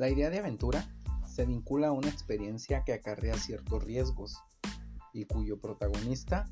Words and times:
La 0.00 0.08
idea 0.08 0.30
de 0.30 0.38
aventura 0.38 0.88
se 1.26 1.44
vincula 1.44 1.88
a 1.88 1.92
una 1.92 2.08
experiencia 2.08 2.84
que 2.84 2.94
acarrea 2.94 3.34
ciertos 3.34 3.84
riesgos 3.84 4.34
y 5.12 5.26
cuyo 5.26 5.60
protagonista 5.60 6.46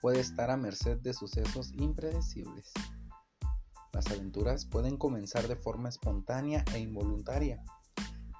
puede 0.00 0.18
estar 0.18 0.50
a 0.50 0.56
merced 0.56 0.98
de 0.98 1.14
sucesos 1.14 1.70
impredecibles. 1.74 2.72
Las 3.92 4.08
aventuras 4.08 4.66
pueden 4.66 4.96
comenzar 4.96 5.46
de 5.46 5.54
forma 5.54 5.88
espontánea 5.88 6.64
e 6.74 6.80
involuntaria, 6.80 7.62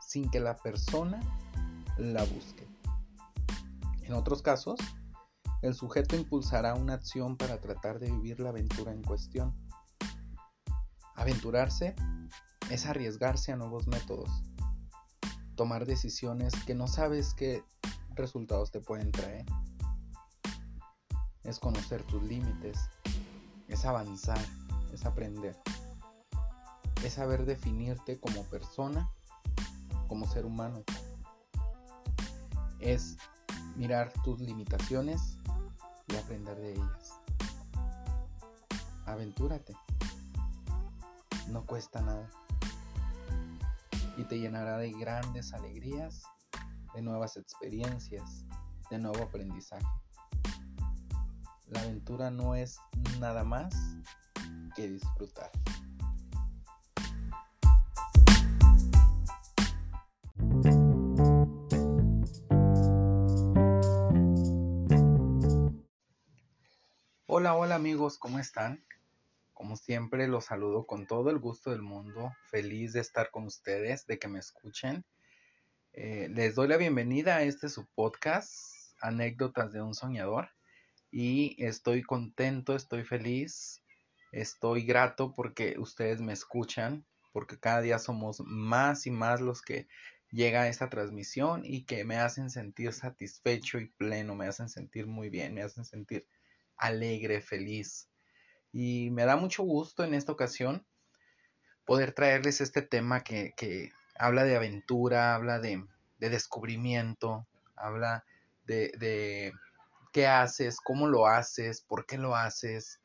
sin 0.05 0.29
que 0.33 0.41
la 0.41 0.57
persona 0.57 1.21
la 1.97 2.25
busque. 2.25 2.67
En 4.03 4.15
otros 4.15 4.43
casos, 4.43 4.81
el 5.63 5.75
sujeto 5.75 6.17
impulsará 6.17 6.75
una 6.75 6.95
acción 6.95 7.37
para 7.37 7.61
tratar 7.61 8.01
de 8.01 8.11
vivir 8.11 8.41
la 8.41 8.49
aventura 8.49 8.93
en 8.93 9.03
cuestión. 9.05 9.55
Aventurarse 11.15 11.95
es 12.71 12.87
arriesgarse 12.87 13.53
a 13.53 13.57
nuevos 13.57 13.89
métodos, 13.89 14.31
tomar 15.61 15.85
decisiones 15.85 16.55
que 16.65 16.75
no 16.75 16.87
sabes 16.89 17.35
qué 17.35 17.63
resultados 18.15 18.71
te 18.71 18.81
pueden 18.81 19.13
traer. 19.13 19.45
Es 21.43 21.59
conocer 21.59 22.03
tus 22.05 22.23
límites, 22.23 22.79
es 23.69 23.85
avanzar, 23.85 24.43
es 24.91 25.05
aprender, 25.05 25.61
es 27.05 27.13
saber 27.13 27.45
definirte 27.45 28.19
como 28.19 28.43
persona, 28.45 29.11
como 30.09 30.27
ser 30.27 30.47
humano, 30.47 30.83
es 32.79 33.19
mirar 33.77 34.15
tus 34.25 34.41
limitaciones 34.41 35.37
y 36.09 36.17
aprender 36.17 36.57
de 36.57 36.73
ellas. 36.73 37.21
Aventúrate, 39.05 39.77
no 41.49 41.67
cuesta 41.67 42.01
nada 42.01 42.31
y 44.21 44.25
te 44.25 44.39
llenará 44.39 44.77
de 44.77 44.91
grandes 44.93 45.55
alegrías, 45.55 46.25
de 46.95 47.01
nuevas 47.01 47.39
experiencias, 47.39 48.45
de 48.91 48.99
nuevo 48.99 49.23
aprendizaje. 49.23 49.87
La 51.69 51.81
aventura 51.81 52.31
no 52.31 52.55
es 52.55 52.79
nada 53.19 53.45
más 53.45 53.75
que 54.77 54.89
disfrutar. 54.89 55.51
Hola, 67.27 67.55
hola 67.55 67.75
amigos, 67.77 68.19
¿cómo 68.19 68.39
están? 68.39 68.85
Como 69.61 69.77
siempre, 69.77 70.27
los 70.27 70.47
saludo 70.47 70.87
con 70.87 71.07
todo 71.07 71.29
el 71.29 71.39
gusto 71.39 71.71
del 71.71 71.83
mundo, 71.83 72.33
feliz 72.51 72.95
de 72.95 73.01
estar 73.01 73.31
con 73.31 73.45
ustedes, 73.45 74.07
de 74.07 74.19
que 74.19 74.27
me 74.27 74.39
escuchen. 74.39 75.05
Eh, 75.93 76.29
les 76.31 76.55
doy 76.55 76.67
la 76.67 76.79
bienvenida 76.79 77.37
a 77.37 77.43
este 77.43 77.69
su 77.69 77.87
podcast, 77.95 78.55
Anécdotas 79.03 79.71
de 79.71 79.83
un 79.83 79.95
Soñador, 79.95 80.49
y 81.11 81.63
estoy 81.63 82.03
contento, 82.03 82.75
estoy 82.75 83.05
feliz, 83.05 83.83
estoy 84.33 84.87
grato 84.87 85.35
porque 85.35 85.75
ustedes 85.79 86.23
me 86.23 86.33
escuchan, 86.33 87.05
porque 87.31 87.61
cada 87.61 87.83
día 87.83 87.99
somos 87.99 88.41
más 88.47 89.07
y 89.07 89.11
más 89.11 89.43
los 89.43 89.61
que 89.61 89.89
llega 90.31 90.63
a 90.63 90.69
esta 90.69 90.89
transmisión 90.89 91.67
y 91.67 91.85
que 91.85 92.07
me 92.07 92.17
hacen 92.17 92.49
sentir 92.49 92.95
satisfecho 92.95 93.79
y 93.79 93.89
pleno, 93.89 94.35
me 94.35 94.47
hacen 94.47 94.71
sentir 94.71 95.07
muy 95.07 95.29
bien, 95.29 95.53
me 95.53 95.61
hacen 95.61 95.85
sentir 95.85 96.27
alegre, 96.79 97.43
feliz. 97.43 98.10
Y 98.73 99.11
me 99.11 99.25
da 99.25 99.37
mucho 99.37 99.63
gusto 99.63 100.05
en 100.05 100.15
esta 100.15 100.33
ocasión 100.33 100.85
poder 101.85 102.13
traerles 102.13 102.61
este 102.61 102.83
tema 102.83 103.23
que, 103.23 103.53
habla 104.17 104.45
de 104.45 104.57
aventura, 104.57 105.35
habla 105.35 105.59
de, 105.59 105.85
descubrimiento, 106.19 107.47
habla 107.75 108.25
de, 108.67 109.53
qué 110.13 110.27
haces, 110.27 110.79
cómo 110.81 111.09
lo 111.09 111.27
haces, 111.27 111.81
por 111.83 112.07
qué 112.07 112.19
lo 112.19 112.37
haces 112.37 113.01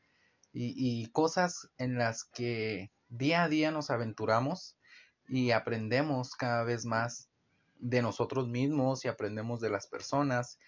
y, 0.52 0.74
y, 0.76 1.06
cosas 1.10 1.68
en 1.78 1.98
las 1.98 2.24
que 2.24 2.90
día 3.08 3.44
a 3.44 3.48
día 3.48 3.70
nos 3.70 3.90
aventuramos 3.90 4.76
y 5.28 5.50
aprendemos 5.50 6.34
cada 6.34 6.62
vez 6.62 6.84
más 6.84 7.28
de 7.78 8.02
nosotros 8.02 8.48
mismos 8.48 9.04
y 9.04 9.08
aprendemos 9.08 9.60
de 9.60 9.70
las 9.70 9.86
personas 9.86 10.58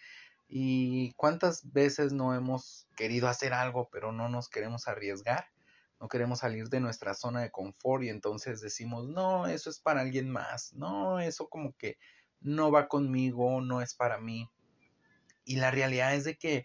¿Y 0.48 1.12
cuántas 1.12 1.72
veces 1.72 2.12
no 2.12 2.34
hemos 2.34 2.88
querido 2.97 3.28
hacer 3.28 3.53
algo, 3.53 3.91
pero 3.92 4.12
no 4.12 4.31
nos 4.31 4.48
queremos 4.48 4.88
arriesgar? 4.88 5.47
No 6.00 6.09
queremos 6.09 6.38
salir 6.38 6.69
de 6.69 6.81
nuestra 6.81 7.12
zona 7.12 7.42
de 7.42 7.50
confort 7.50 8.04
y 8.04 8.09
entonces 8.09 8.60
decimos, 8.60 9.09
no, 9.09 9.47
eso 9.47 9.69
es 9.69 9.78
para 9.78 10.00
alguien 10.00 10.31
más, 10.31 10.72
no, 10.72 11.20
eso 11.20 11.48
como 11.48 11.76
que 11.76 11.98
no 12.41 12.70
va 12.70 12.88
conmigo, 12.88 13.60
no 13.60 13.82
es 13.82 13.94
para 13.94 14.19
mí. 14.19 14.48
Y 15.44 15.56
la 15.56 15.70
realidad 15.70 16.14
es 16.14 16.25
de 16.25 16.36
que 16.36 16.65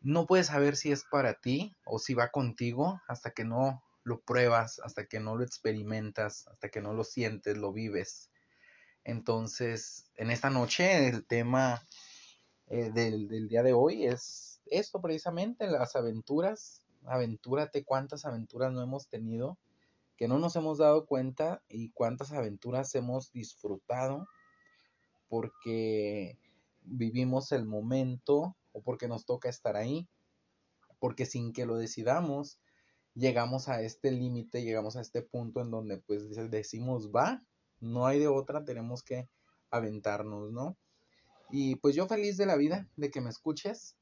no 0.00 0.26
puedes 0.26 0.46
saber 0.46 0.76
si 0.76 0.90
es 0.90 1.04
para 1.04 1.34
ti 1.34 1.76
o 1.84 1.98
si 1.98 2.14
va 2.14 2.30
contigo 2.30 3.00
hasta 3.06 3.30
que 3.30 3.44
no 3.44 3.82
lo 4.02 4.22
pruebas, 4.22 4.80
hasta 4.80 5.06
que 5.06 5.20
no 5.20 5.36
lo 5.36 5.44
experimentas, 5.44 6.48
hasta 6.48 6.68
que 6.68 6.80
no 6.80 6.94
lo 6.94 7.04
sientes, 7.04 7.58
lo 7.58 7.72
vives. 7.72 8.30
Entonces, 9.04 10.10
en 10.16 10.30
esta 10.30 10.50
noche 10.50 11.08
el 11.08 11.26
tema 11.26 11.86
eh, 12.70 12.90
del, 12.92 13.48
día 13.48 13.62
de 13.62 13.72
hoy 13.72 14.06
es 14.06 14.60
esto 14.66 15.00
precisamente, 15.00 15.66
las 15.66 15.96
aventuras. 15.96 16.82
Aventúrate 17.06 17.84
cuántas 17.84 18.24
aventuras 18.24 18.72
no 18.72 18.82
hemos 18.82 19.08
tenido 19.08 19.58
que 20.18 20.26
no 20.26 20.40
nos 20.40 20.56
hemos 20.56 20.78
dado 20.78 21.06
cuenta 21.06 21.62
y 21.68 21.90
cuántas 21.90 22.32
aventuras 22.32 22.92
hemos 22.96 23.30
disfrutado 23.30 24.26
porque 25.28 26.36
vivimos 26.82 27.52
el 27.52 27.64
momento 27.64 28.56
o 28.72 28.82
porque 28.82 29.06
nos 29.06 29.26
toca 29.26 29.48
estar 29.48 29.76
ahí, 29.76 30.08
porque 30.98 31.24
sin 31.24 31.52
que 31.52 31.66
lo 31.66 31.76
decidamos, 31.76 32.58
llegamos 33.14 33.68
a 33.68 33.80
este 33.82 34.10
límite, 34.10 34.64
llegamos 34.64 34.96
a 34.96 35.02
este 35.02 35.22
punto 35.22 35.60
en 35.60 35.70
donde 35.70 35.98
pues 35.98 36.28
decimos 36.50 37.10
va, 37.14 37.44
no 37.78 38.06
hay 38.06 38.18
de 38.18 38.26
otra, 38.26 38.64
tenemos 38.64 39.04
que 39.04 39.28
aventarnos, 39.70 40.50
¿no? 40.50 40.76
Y 41.50 41.76
pues 41.76 41.94
yo 41.94 42.06
feliz 42.06 42.36
de 42.36 42.46
la 42.46 42.56
vida 42.56 42.88
de 42.96 43.10
que 43.10 43.20
me 43.20 43.30
escuches. 43.30 43.96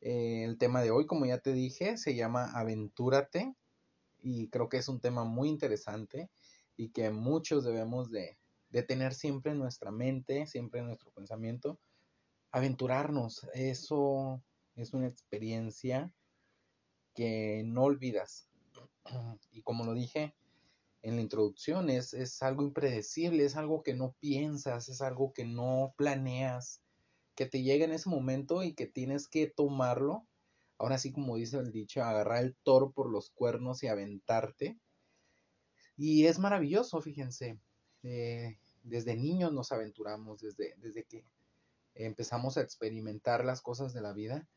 Eh, 0.00 0.44
el 0.44 0.58
tema 0.58 0.82
de 0.82 0.90
hoy, 0.90 1.06
como 1.06 1.26
ya 1.26 1.38
te 1.38 1.52
dije, 1.52 1.96
se 1.96 2.14
llama 2.14 2.50
Aventúrate 2.52 3.54
y 4.22 4.48
creo 4.48 4.68
que 4.68 4.76
es 4.76 4.88
un 4.88 5.00
tema 5.00 5.24
muy 5.24 5.48
interesante 5.48 6.30
y 6.76 6.90
que 6.90 7.10
muchos 7.10 7.64
debemos 7.64 8.10
de, 8.10 8.38
de 8.70 8.82
tener 8.82 9.14
siempre 9.14 9.52
en 9.52 9.58
nuestra 9.58 9.90
mente, 9.90 10.46
siempre 10.46 10.80
en 10.80 10.86
nuestro 10.86 11.10
pensamiento. 11.12 11.80
Aventurarnos, 12.50 13.46
eso 13.54 14.42
es 14.74 14.92
una 14.92 15.06
experiencia 15.06 16.12
que 17.14 17.62
no 17.64 17.84
olvidas. 17.84 18.48
Y 19.50 19.62
como 19.62 19.84
lo 19.84 19.94
dije, 19.94 20.34
en 21.06 21.14
la 21.14 21.22
introducción, 21.22 21.88
es, 21.88 22.14
es 22.14 22.42
algo 22.42 22.64
impredecible, 22.64 23.44
es 23.44 23.54
algo 23.54 23.84
que 23.84 23.94
no 23.94 24.16
piensas, 24.18 24.88
es 24.88 25.00
algo 25.00 25.32
que 25.32 25.44
no 25.44 25.94
planeas, 25.96 26.82
que 27.36 27.46
te 27.46 27.62
llega 27.62 27.84
en 27.84 27.92
ese 27.92 28.08
momento 28.08 28.64
y 28.64 28.74
que 28.74 28.86
tienes 28.86 29.28
que 29.28 29.46
tomarlo. 29.46 30.26
Ahora 30.78 30.98
sí, 30.98 31.12
como 31.12 31.36
dice 31.36 31.58
el 31.58 31.70
dicho, 31.70 32.02
agarrar 32.02 32.42
el 32.42 32.56
toro 32.56 32.90
por 32.90 33.08
los 33.08 33.30
cuernos 33.30 33.84
y 33.84 33.86
aventarte. 33.86 34.80
Y 35.96 36.26
es 36.26 36.40
maravilloso, 36.40 37.00
fíjense. 37.00 37.60
Eh, 38.02 38.58
desde 38.82 39.14
niños 39.14 39.52
nos 39.52 39.70
aventuramos, 39.70 40.40
desde, 40.40 40.74
desde 40.78 41.04
que 41.04 41.24
empezamos 41.94 42.56
a 42.56 42.62
experimentar 42.62 43.44
las 43.44 43.62
cosas 43.62 43.94
de 43.94 44.00
la 44.00 44.12
vida, 44.12 44.48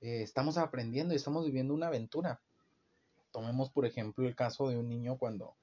eh, 0.00 0.22
estamos 0.22 0.58
aprendiendo 0.58 1.14
y 1.14 1.16
estamos 1.16 1.46
viviendo 1.46 1.74
una 1.74 1.86
aventura. 1.86 2.42
Tomemos, 3.30 3.70
por 3.70 3.86
ejemplo, 3.86 4.26
el 4.26 4.34
caso 4.34 4.68
de 4.68 4.78
un 4.78 4.88
niño 4.88 5.16
cuando 5.16 5.56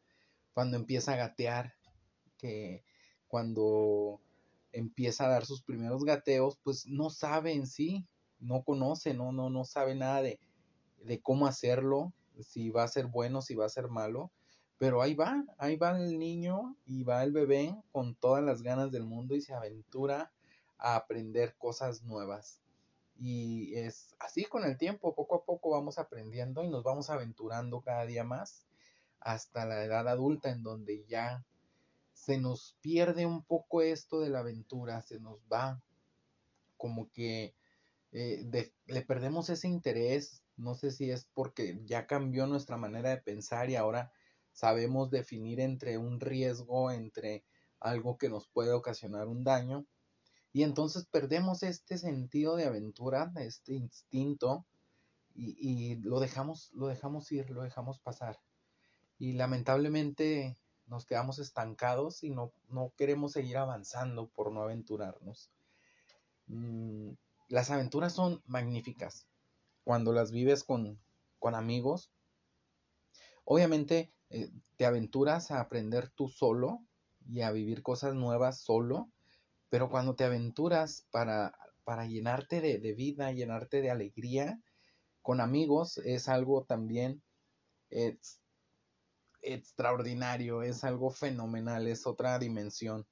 cuando 0.54 0.78
empieza 0.78 1.14
a 1.14 1.18
gatear, 1.18 1.74
que 2.38 2.84
cuando 3.28 4.20
empieza 4.72 5.26
a 5.26 5.30
dar 5.30 5.46
sus 5.46 5.62
primeros 5.62 6.04
gateos, 6.04 6.58
pues 6.64 6.88
no 6.88 7.10
sabe 7.10 7.54
en 7.54 7.68
sí, 7.68 8.06
no 8.40 8.64
conoce, 8.64 9.14
no, 9.14 9.32
no, 9.32 9.50
no 9.50 9.66
sabe 9.66 9.96
nada 9.96 10.22
de, 10.22 10.40
de 11.04 11.22
cómo 11.22 11.48
hacerlo, 11.48 12.14
si 12.42 12.70
va 12.70 12.84
a 12.84 12.88
ser 12.88 13.08
bueno, 13.08 13.42
si 13.42 13.56
va 13.56 13.66
a 13.66 13.70
ser 13.70 13.90
malo, 13.90 14.32
pero 14.78 15.02
ahí 15.02 15.14
va, 15.14 15.44
ahí 15.58 15.76
va 15.76 15.98
el 15.98 16.18
niño 16.18 16.78
y 16.86 17.04
va 17.04 17.24
el 17.24 17.34
bebé 17.34 17.76
con 17.92 18.16
todas 18.16 18.44
las 18.44 18.62
ganas 18.62 18.92
del 18.92 19.04
mundo 19.04 19.36
y 19.36 19.42
se 19.42 19.54
aventura 19.54 20.32
a 20.78 20.96
aprender 20.96 21.56
cosas 21.58 22.04
nuevas. 22.04 22.62
Y 23.18 23.76
es 23.76 24.16
así 24.20 24.46
con 24.46 24.64
el 24.64 24.78
tiempo, 24.78 25.14
poco 25.14 25.36
a 25.36 25.44
poco 25.44 25.72
vamos 25.72 26.00
aprendiendo 26.00 26.64
y 26.64 26.70
nos 26.70 26.84
vamos 26.84 27.10
aventurando 27.10 27.82
cada 27.82 28.06
día 28.06 28.24
más 28.24 28.69
hasta 29.20 29.66
la 29.66 29.84
edad 29.84 30.08
adulta 30.08 30.50
en 30.50 30.64
donde 30.64 31.06
ya 31.08 31.46
se 32.14 32.38
nos 32.38 32.78
pierde 32.82 33.26
un 33.26 33.44
poco 33.44 33.82
esto 33.82 34.20
de 34.20 34.30
la 34.30 34.40
aventura, 34.40 35.02
se 35.02 35.20
nos 35.20 35.40
va 35.52 35.82
como 36.78 37.10
que 37.12 37.56
eh, 38.12 38.72
le 38.86 39.02
perdemos 39.02 39.50
ese 39.50 39.68
interés, 39.68 40.44
no 40.58 40.76
sé 40.76 40.92
si 40.92 41.12
es 41.12 41.30
porque 41.34 41.80
ya 41.86 42.08
cambió 42.08 42.48
nuestra 42.48 42.78
manera 42.78 43.10
de 43.10 43.18
pensar 43.18 43.70
y 43.70 43.76
ahora 43.76 44.12
sabemos 44.52 45.10
definir 45.10 45.60
entre 45.60 45.98
un 45.98 46.20
riesgo, 46.20 46.92
entre 46.92 47.46
algo 47.80 48.18
que 48.18 48.30
nos 48.30 48.48
puede 48.48 48.72
ocasionar 48.72 49.28
un 49.28 49.44
daño. 49.44 49.86
Y 50.52 50.64
entonces 50.64 51.06
perdemos 51.06 51.64
este 51.64 51.98
sentido 51.98 52.56
de 52.56 52.66
aventura, 52.66 53.32
este 53.38 53.74
instinto, 53.74 54.66
y, 55.36 55.96
lo, 56.02 56.20
dejamos, 56.20 56.70
lo 56.74 56.88
dejamos 56.88 57.32
ir, 57.32 57.50
lo 57.52 57.64
dejamos 57.64 58.00
pasar. 58.00 58.38
Y 59.20 59.34
lamentablemente 59.34 60.58
nos 60.88 61.06
quedamos 61.06 61.38
estancados 61.38 62.24
y 62.24 62.32
no, 62.32 62.52
no 62.70 62.94
queremos 62.98 63.34
seguir 63.34 63.58
avanzando 63.58 64.28
por 64.28 64.52
no 64.52 64.64
aventurarnos. 64.64 65.52
Mm, 66.48 67.12
las 67.48 67.70
aventuras 67.70 68.14
son 68.14 68.42
magníficas 68.48 69.28
cuando 69.84 70.14
las 70.14 70.32
vives 70.32 70.64
con, 70.64 71.00
con 71.38 71.54
amigos. 71.54 72.12
Obviamente 73.44 74.12
eh, 74.30 74.50
te 74.78 74.86
aventuras 74.86 75.52
a 75.52 75.60
aprender 75.60 76.10
tú 76.10 76.28
solo 76.28 76.84
y 77.28 77.42
a 77.42 77.52
vivir 77.52 77.84
cosas 77.84 78.16
nuevas 78.16 78.60
solo, 78.60 79.10
pero 79.70 79.90
cuando 79.90 80.16
te 80.16 80.24
aventuras 80.24 81.06
para, 81.12 81.56
para 81.84 82.06
llenarte 82.06 82.62
de, 82.62 82.80
de 82.80 82.94
vida, 82.94 83.32
llenarte 83.32 83.82
de 83.82 83.92
alegría 83.92 84.60
con 85.22 85.42
amigos, 85.42 85.98
es 86.00 86.30
algo 86.30 86.64
también 86.64 87.22
extraordinario, 89.42 90.64
es 90.64 90.84
algo 90.84 91.10
fenomenal, 91.10 91.88
es 91.88 92.06
otra 92.06 92.40
dimensión. 92.40 93.06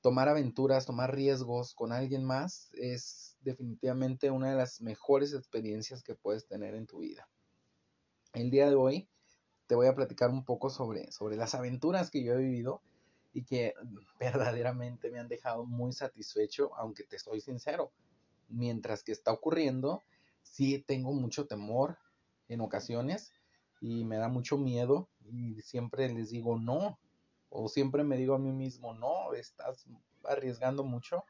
Tomar 0.00 0.28
aventuras, 0.28 0.86
tomar 0.86 1.14
riesgos 1.14 1.74
con 1.74 1.92
alguien 1.92 2.24
más 2.24 2.70
es 2.74 3.36
definitivamente 3.40 4.30
una 4.30 4.50
de 4.50 4.56
las 4.56 4.80
mejores 4.80 5.34
experiencias 5.34 6.02
que 6.02 6.14
puedes 6.14 6.46
tener 6.46 6.74
en 6.74 6.86
tu 6.86 7.00
vida. 7.00 7.28
El 8.32 8.50
día 8.50 8.68
de 8.68 8.76
hoy 8.76 9.08
te 9.66 9.74
voy 9.74 9.88
a 9.88 9.94
platicar 9.94 10.30
un 10.30 10.44
poco 10.44 10.70
sobre, 10.70 11.12
sobre 11.12 11.36
las 11.36 11.54
aventuras 11.54 12.10
que 12.10 12.24
yo 12.24 12.34
he 12.34 12.38
vivido 12.38 12.82
y 13.32 13.44
que 13.44 13.74
verdaderamente 14.20 15.10
me 15.10 15.18
han 15.18 15.28
dejado 15.28 15.66
muy 15.66 15.92
satisfecho, 15.92 16.74
aunque 16.76 17.04
te 17.04 17.18
soy 17.18 17.40
sincero, 17.40 17.92
mientras 18.48 19.02
que 19.02 19.12
está 19.12 19.32
ocurriendo, 19.32 20.02
sí 20.42 20.78
tengo 20.78 21.12
mucho 21.12 21.46
temor 21.46 21.98
en 22.48 22.60
ocasiones 22.62 23.32
y 23.80 24.04
me 24.04 24.16
da 24.16 24.28
mucho 24.28 24.58
miedo 24.58 25.08
y 25.24 25.60
siempre 25.62 26.08
les 26.08 26.30
digo 26.30 26.58
no, 26.58 26.98
o 27.48 27.68
siempre 27.68 28.04
me 28.04 28.16
digo 28.16 28.34
a 28.34 28.38
mí 28.38 28.52
mismo, 28.52 28.94
no, 28.94 29.32
estás 29.34 29.86
arriesgando 30.24 30.84
mucho, 30.84 31.24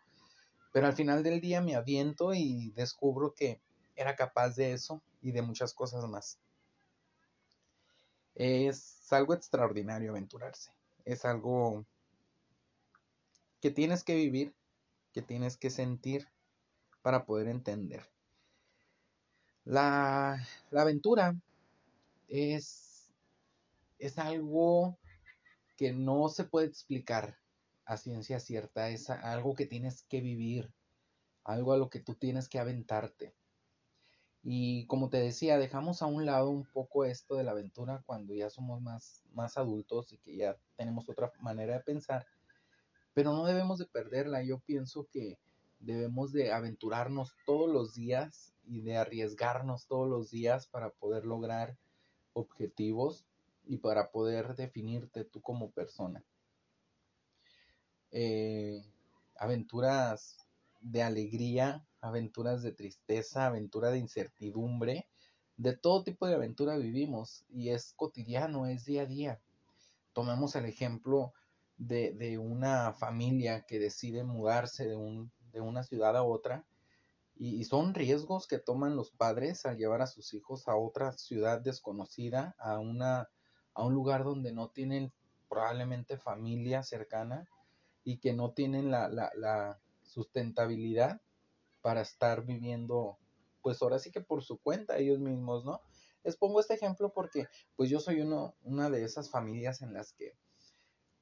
pero 0.73 0.87
al 0.87 0.93
final 0.93 1.23
del 1.23 1.41
día 1.41 1.61
me 1.61 1.75
aviento 1.75 2.35
y 2.35 2.71
descubro 2.73 3.35
que 3.35 3.61
era 3.97 4.17
capaz 4.17 4.57
de 4.57 4.73
eso 4.73 5.03
y 5.23 5.33
de 5.33 5.43
muchas 5.43 5.75
cosas 5.75 6.05
más. 6.07 6.39
Es 8.35 9.13
algo 9.13 9.35
extraordinario 9.35 10.11
aventurarse, 10.11 10.73
es 11.05 11.25
algo 11.25 11.85
que 13.61 13.71
tienes 13.71 14.05
que 14.05 14.15
vivir, 14.15 14.55
que 15.13 15.23
tienes 15.23 15.57
que 15.57 15.71
sentir 15.71 16.29
para 17.03 17.25
poder 17.25 17.49
entender. 17.49 18.09
La, 19.65 20.47
la 20.71 20.83
aventura 20.83 21.37
es, 22.31 23.11
es 23.99 24.19
algo 24.19 24.99
que 25.77 25.93
no 25.93 26.29
se 26.29 26.45
puede 26.45 26.67
explicar 26.67 27.37
a 27.85 27.97
ciencia 27.97 28.39
cierta, 28.39 28.89
es 28.91 29.11
algo 29.11 29.55
que 29.55 29.67
tienes 29.67 30.05
que 30.05 30.21
vivir, 30.21 30.73
algo 31.45 31.73
a 31.73 31.79
lo 31.79 31.91
que 31.91 32.01
tú 32.01 32.15
tienes 32.15 32.49
que 32.49 32.59
aventarte. 32.59 33.35
Y 34.43 34.87
como 34.87 35.11
te 35.11 35.19
decía, 35.19 35.59
dejamos 35.59 36.01
a 36.01 36.07
un 36.07 36.25
lado 36.25 36.51
un 36.51 36.65
poco 36.65 37.05
esto 37.05 37.35
de 37.35 37.45
la 37.45 37.51
aventura 37.51 38.03
cuando 38.07 38.33
ya 38.33 38.49
somos 38.49 38.81
más, 38.81 39.25
más 39.33 39.59
adultos 39.59 40.13
y 40.13 40.19
que 40.19 40.37
ya 40.37 40.57
tenemos 40.77 41.09
otra 41.09 41.33
manera 41.41 41.75
de 41.75 41.81
pensar, 41.81 42.27
pero 43.13 43.33
no 43.33 43.45
debemos 43.45 43.79
de 43.79 43.87
perderla. 43.87 44.43
Yo 44.43 44.61
pienso 44.61 45.09
que 45.11 45.39
debemos 45.81 46.33
de 46.33 46.53
aventurarnos 46.53 47.35
todos 47.45 47.69
los 47.69 47.95
días 47.95 48.55
y 48.65 48.83
de 48.83 48.97
arriesgarnos 48.97 49.87
todos 49.87 50.09
los 50.09 50.31
días 50.31 50.69
para 50.69 50.91
poder 50.91 51.25
lograr 51.25 51.77
objetivos 52.33 53.27
y 53.67 53.79
para 53.79 54.11
poder 54.11 54.57
definirte 54.57 55.25
tú 55.25 55.41
como 55.41 55.71
persona. 55.71 56.25
Eh, 58.11 58.83
aventuras 59.37 60.39
de 60.81 61.03
alegría, 61.03 61.87
aventuras 62.01 62.63
de 62.63 62.73
tristeza, 62.73 63.47
aventura 63.47 63.91
de 63.91 63.99
incertidumbre, 63.99 65.09
de 65.57 65.77
todo 65.77 66.03
tipo 66.03 66.27
de 66.27 66.35
aventura 66.35 66.77
vivimos 66.77 67.45
y 67.51 67.69
es 67.69 67.93
cotidiano, 67.95 68.67
es 68.67 68.85
día 68.87 69.03
a 69.03 69.07
día. 69.07 69.41
Tomemos 70.13 70.57
el 70.57 70.65
ejemplo 70.65 71.33
de, 71.77 72.13
de 72.13 72.39
una 72.39 72.93
familia 72.95 73.67
que 73.67 73.79
decide 73.79 74.25
mudarse 74.25 74.89
de, 74.89 74.97
un, 74.97 75.31
de 75.53 75.61
una 75.61 75.85
ciudad 75.85 76.17
a 76.17 76.23
otra 76.23 76.65
y, 77.43 77.65
son 77.65 77.95
riesgos 77.95 78.47
que 78.47 78.59
toman 78.59 78.97
los 78.97 79.13
padres 79.13 79.65
al 79.65 79.79
llevar 79.79 80.03
a 80.03 80.07
sus 80.07 80.35
hijos 80.35 80.69
a 80.69 80.77
otra 80.77 81.13
ciudad 81.13 81.59
desconocida, 81.59 82.55
a, 82.59 82.79
una, 82.79 83.31
a 83.73 83.83
un 83.83 83.95
lugar 83.95 84.25
donde 84.25 84.53
no 84.53 84.69
tienen 84.69 85.11
probablemente 85.49 86.19
familia 86.19 86.83
cercana 86.83 87.49
y 88.05 88.19
que 88.19 88.35
no 88.35 88.53
tienen 88.53 88.91
la, 88.91 89.09
la, 89.09 89.33
la 89.37 89.81
sustentabilidad 90.03 91.23
para 91.81 92.03
estar 92.03 92.45
viviendo, 92.45 93.17
pues 93.63 93.81
ahora 93.81 93.99
sí 93.99 94.11
que 94.11 94.21
por 94.21 94.43
su 94.43 94.59
cuenta 94.59 94.99
ellos 94.99 95.19
mismos, 95.19 95.65
¿no? 95.65 95.81
Les 96.23 96.37
pongo 96.37 96.61
este 96.61 96.75
ejemplo 96.75 97.11
porque 97.11 97.47
pues 97.75 97.89
yo 97.89 98.01
soy 98.01 98.21
uno, 98.21 98.55
una 98.65 98.91
de 98.91 99.03
esas 99.03 99.31
familias 99.31 99.81
en 99.81 99.95
las 99.95 100.13
que 100.13 100.37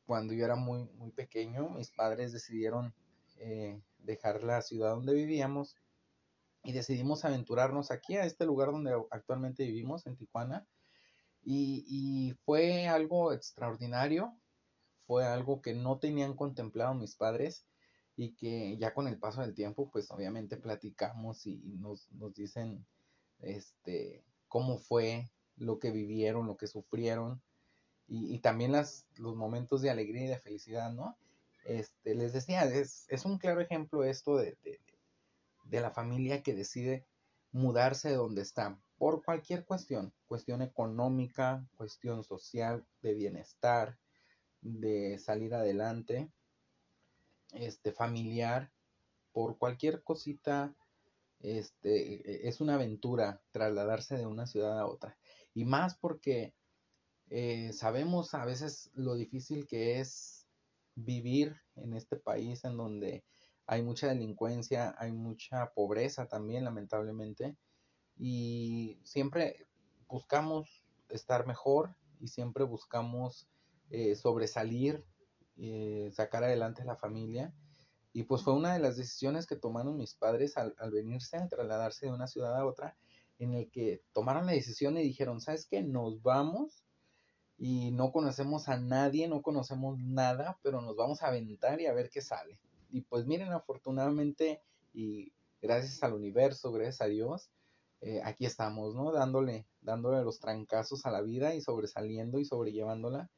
cuando 0.05 0.35
yo 0.35 0.45
era 0.45 0.57
muy, 0.57 0.89
muy 0.95 1.13
pequeño, 1.13 1.69
mis 1.69 1.93
padres 1.93 2.33
decidieron 2.33 2.93
eh, 3.37 3.81
dejar 3.99 4.43
la 4.43 4.63
ciudad 4.63 4.97
donde 4.97 5.15
vivíamos 5.15 5.77
y 6.65 6.73
decidimos 6.73 7.25
aventurarnos 7.25 7.91
aquí 7.91 8.17
a 8.17 8.25
este 8.25 8.45
lugar 8.45 8.73
donde 8.73 8.93
actualmente 9.11 9.65
vivimos, 9.65 10.07
en 10.07 10.17
Tijuana. 10.17 10.67
Y, 11.45 12.35
fue 12.45 12.89
algo 12.89 13.33
extraordinario, 13.33 14.37
fue 15.07 15.25
algo 15.25 15.63
que 15.63 15.75
no 15.75 15.99
tenían 15.99 16.35
contemplado 16.35 16.93
mis 16.95 17.15
padres 17.15 17.65
y 18.17 18.35
que 18.35 18.77
ya 18.77 18.93
con 18.93 19.09
el 19.09 19.19
paso 19.19 19.41
del 19.41 19.55
tiempo, 19.55 19.91
pues 19.91 20.11
obviamente 20.11 20.57
platicamos 20.57 21.47
y, 21.47 21.57
nos, 21.79 22.11
nos, 22.13 22.35
dicen 22.35 22.85
este, 23.39 24.25
cómo 24.49 24.79
fue 24.79 25.31
lo 25.57 25.79
que 25.79 25.91
vivieron, 25.91 26.47
lo 26.47 26.57
que 26.57 26.67
sufrieron 26.67 27.41
y, 28.09 28.39
también 28.41 28.73
las, 28.73 29.07
los 29.17 29.37
momentos 29.37 29.83
de 29.83 29.91
alegría 29.91 30.25
y 30.25 30.29
de 30.29 30.41
felicidad, 30.41 30.93
¿no? 30.93 31.17
Este, 31.65 32.15
les 32.15 32.33
decía, 32.33 32.65
es, 32.65 33.07
es 33.09 33.25
un 33.27 33.39
claro 33.39 33.61
ejemplo 33.61 34.03
esto 34.03 34.37
de, 34.37 34.57
de 34.63 34.81
la 35.71 35.91
familia 35.91 36.43
que 36.43 36.55
decide 36.55 37.07
mudarse 37.53 38.09
de 38.09 38.17
donde 38.17 38.43
está 38.43 38.79
por 38.99 39.25
cualquier 39.25 39.65
cuestión, 39.65 40.13
cuestión 40.27 40.61
económica, 40.61 41.65
cuestión 41.77 42.25
social, 42.25 42.85
de 43.01 43.15
bienestar, 43.15 43.97
de 44.61 45.19
salir 45.19 45.55
adelante, 45.55 46.31
este 47.53 47.93
familiar, 47.93 48.73
por 49.33 49.57
cualquier 49.57 50.03
cosita, 50.03 50.75
este 51.41 52.49
es 52.49 52.61
una 52.61 52.75
aventura 52.75 53.41
trasladarse 53.53 54.17
de 54.17 54.27
una 54.27 54.47
ciudad 54.47 54.79
a 54.79 54.87
otra. 54.87 55.17
Y 55.55 55.65
más 55.65 55.97
porque 55.97 56.55
eh, 57.31 57.73
sabemos 57.73 58.35
a 58.35 58.45
veces 58.45 58.91
lo 58.95 59.15
difícil 59.15 59.67
que 59.67 60.01
es 60.01 60.47
vivir 60.97 61.57
en 61.77 61.95
este 61.95 62.17
país 62.17 62.65
en 62.65 62.77
donde 62.77 63.25
hay 63.71 63.83
mucha 63.83 64.09
delincuencia, 64.09 64.95
hay 64.99 65.13
mucha 65.13 65.73
pobreza 65.75 66.27
también, 66.27 66.65
lamentablemente, 66.65 67.55
y 68.17 68.99
siempre 69.05 69.67
buscamos 70.09 70.87
estar 71.11 71.47
mejor 71.47 71.95
y 72.19 72.29
siempre 72.29 72.65
buscamos 72.65 73.47
eh, 73.91 74.17
sobresalir, 74.17 75.05
eh, 75.59 76.11
sacar 76.15 76.45
adelante 76.45 76.81
a 76.81 76.87
la 76.87 76.97
familia. 76.97 77.53
Y 78.15 78.23
pues 78.23 78.43
fue 78.43 78.55
una 78.55 78.73
de 78.73 78.79
las 78.79 78.97
decisiones 78.97 79.47
que 79.47 79.55
tomaron 79.55 79.99
mis 79.99 80.15
padres 80.15 80.57
al, 80.57 80.75
al 80.79 80.91
venirse, 80.91 81.37
al 81.37 81.51
trasladarse 81.51 82.07
de 82.07 82.13
una 82.13 82.27
ciudad 82.27 82.57
a 82.57 82.65
otra, 82.65 82.97
en 83.39 83.53
el 83.53 83.71
que 83.71 84.03
tomaron 84.15 84.47
la 84.47 84.53
decisión 84.53 84.97
y 84.97 85.03
dijeron, 85.03 85.43
¿sabes 85.43 85.67
qué? 85.67 85.83
Nos 85.83 86.23
vamos 86.23 86.85
y 87.59 87.91
no 87.91 88.13
conocemos 88.13 88.71
a 88.71 88.79
nadie, 88.79 89.29
no 89.29 89.43
conocemos 89.43 89.99
nada, 89.99 90.59
pero 90.63 90.81
nos 90.81 90.97
vamos 90.97 91.23
a 91.23 91.27
aventar 91.27 91.83
y 91.83 91.87
a 91.87 91.93
ver 91.93 92.09
qué 92.09 92.23
sale 92.23 92.59
y 92.91 93.03
pues 93.03 93.27
miren, 93.27 93.53
afortunadamente 93.53 94.63
y 94.95 95.33
gracias 95.61 96.03
al 96.03 96.15
universo, 96.15 96.73
gracias 96.73 97.01
a 97.03 97.07
Dios, 97.07 97.51
eh, 98.01 98.21
aquí 98.25 98.47
estamos, 98.47 98.95
¿no? 98.95 99.13
Dándole, 99.13 99.67
dándole 99.83 100.23
los 100.23 100.39
trancazos 100.39 101.05
a 101.05 101.11
la 101.11 101.21
vida 101.21 101.55
y 101.55 101.61
sobresaliendo 101.61 102.39
y 102.39 102.45
sobrellevándola. 102.45 103.29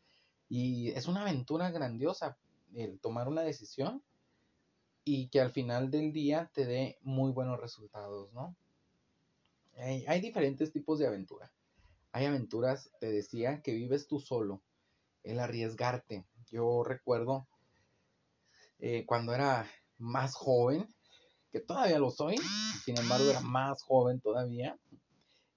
Y 0.48 0.90
es 0.90 1.06
una 1.06 1.22
aventura 1.22 1.70
grandiosa 1.70 2.36
el 2.74 3.00
tomar 3.00 3.28
una 3.28 3.42
decisión 3.42 4.02
y 5.04 5.28
que 5.28 5.40
al 5.40 5.50
final 5.50 5.90
del 5.90 6.12
día 6.12 6.50
te 6.52 6.66
dé 6.66 6.98
muy 7.02 7.32
buenos 7.32 7.58
resultados, 7.58 8.32
¿no? 8.32 8.54
Hay, 9.76 10.04
hay 10.06 10.20
diferentes 10.20 10.72
tipos 10.72 10.98
de 10.98 11.06
aventura. 11.06 11.50
Hay 12.12 12.26
aventuras, 12.26 12.90
te 13.00 13.10
decía, 13.10 13.62
que 13.62 13.72
vives 13.72 14.06
tú 14.06 14.20
solo, 14.20 14.60
el 15.22 15.38
arriesgarte. 15.38 16.26
Yo 16.50 16.82
recuerdo 16.84 17.46
eh, 18.80 19.04
cuando 19.06 19.34
era 19.34 19.68
más 19.98 20.34
joven, 20.34 20.88
que 21.52 21.60
todavía 21.60 21.98
lo 21.98 22.10
soy, 22.10 22.36
sin 22.84 22.98
embargo 22.98 23.28
era 23.28 23.40
más 23.40 23.82
joven 23.82 24.20
todavía. 24.20 24.78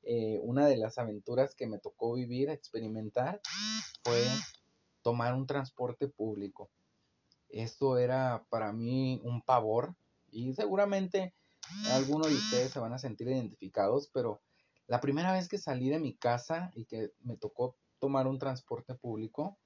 Eh, 0.04 0.40
una 0.42 0.68
de 0.68 0.78
las 0.78 0.98
aventuras 0.98 1.56
que 1.56 1.68
me 1.68 1.80
tocó 1.80 2.14
vivir, 2.14 2.50
experimentar, 2.50 3.42
fue 4.04 4.22
tomar 5.02 5.34
un 5.34 5.48
transporte 5.48 6.08
público. 6.08 6.70
Esto 7.50 7.98
era 7.98 8.46
para 8.50 8.74
mí 8.74 9.22
un 9.24 9.42
pavor 9.42 9.96
y 10.32 10.54
seguramente 10.54 11.34
algunos 11.92 12.28
de 12.28 12.36
ustedes 12.36 12.72
se 12.72 12.80
van 12.80 12.94
a 12.94 13.00
sentir 13.00 13.28
identificados, 13.28 14.10
pero 14.12 14.42
la 14.88 15.00
primera 15.00 15.32
vez 15.32 15.48
que 15.48 15.58
salí 15.58 15.90
de 15.90 16.00
mi 16.00 16.16
casa 16.16 16.72
y 16.76 16.86
que 16.86 17.12
me 17.22 17.38
tocó 17.38 17.78
tomar 18.00 18.28
un 18.28 18.40
transporte 18.40 18.96
público 18.96 19.58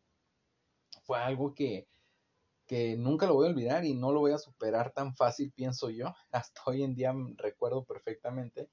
fue 1.04 1.18
algo 1.20 1.56
que, 1.56 1.88
que 2.68 2.98
nunca 2.98 3.26
lo 3.26 3.36
voy 3.36 3.48
a 3.48 3.50
olvidar 3.52 3.86
y 3.86 3.94
no 3.96 4.12
lo 4.12 4.20
voy 4.20 4.34
a 4.34 4.38
superar 4.38 4.92
tan 4.92 5.16
fácil, 5.16 5.52
pienso 5.52 5.90
yo. 5.90 6.14
Hasta 6.32 6.62
hoy 6.66 6.84
en 6.84 6.94
día 6.94 7.16
recuerdo 7.38 7.86
perfectamente. 7.86 8.70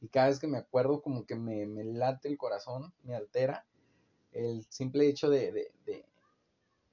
Y 0.00 0.08
cada 0.08 0.28
vez 0.28 0.38
que 0.38 0.48
me 0.48 0.58
acuerdo 0.58 1.02
como 1.02 1.26
que 1.26 1.36
me, 1.36 1.66
late 1.84 2.28
el 2.28 2.38
corazón, 2.38 2.92
me 3.02 3.14
altera 3.14 3.66
el 4.32 4.64
simple 4.68 5.08
hecho 5.08 5.30
de, 5.30 5.72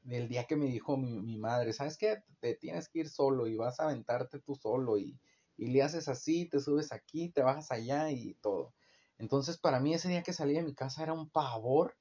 del 0.03 0.27
día 0.27 0.45
que 0.45 0.55
me 0.55 0.65
dijo 0.65 0.97
mi, 0.97 1.37
madre, 1.37 1.73
¿sabes 1.73 1.97
qué? 1.97 2.23
Te 2.39 2.55
tienes 2.55 2.87
que 2.87 2.99
ir 2.99 3.09
solo 3.09 3.47
y 3.47 3.55
vas 3.55 3.79
a 3.79 3.85
aventarte 3.85 4.39
tú 4.39 4.55
solo 4.55 4.97
y, 4.97 5.19
y 5.57 5.67
le 5.67 5.81
haces 5.81 6.07
así, 6.07 6.45
te 6.45 6.59
subes 6.59 6.91
aquí, 6.91 7.29
te 7.29 7.41
bajas 7.41 7.71
allá 7.71 8.09
y 8.11 8.35
todo. 8.35 8.73
Entonces 9.17 9.57
para 9.57 9.79
mí 9.79 9.93
ese 9.93 10.09
día 10.09 10.23
que 10.23 10.33
salí 10.33 10.53
de 10.53 10.63
mi 10.63 10.73
casa 10.73 11.03
era 11.03 11.13
un 11.13 11.29
pavor, 11.29 11.95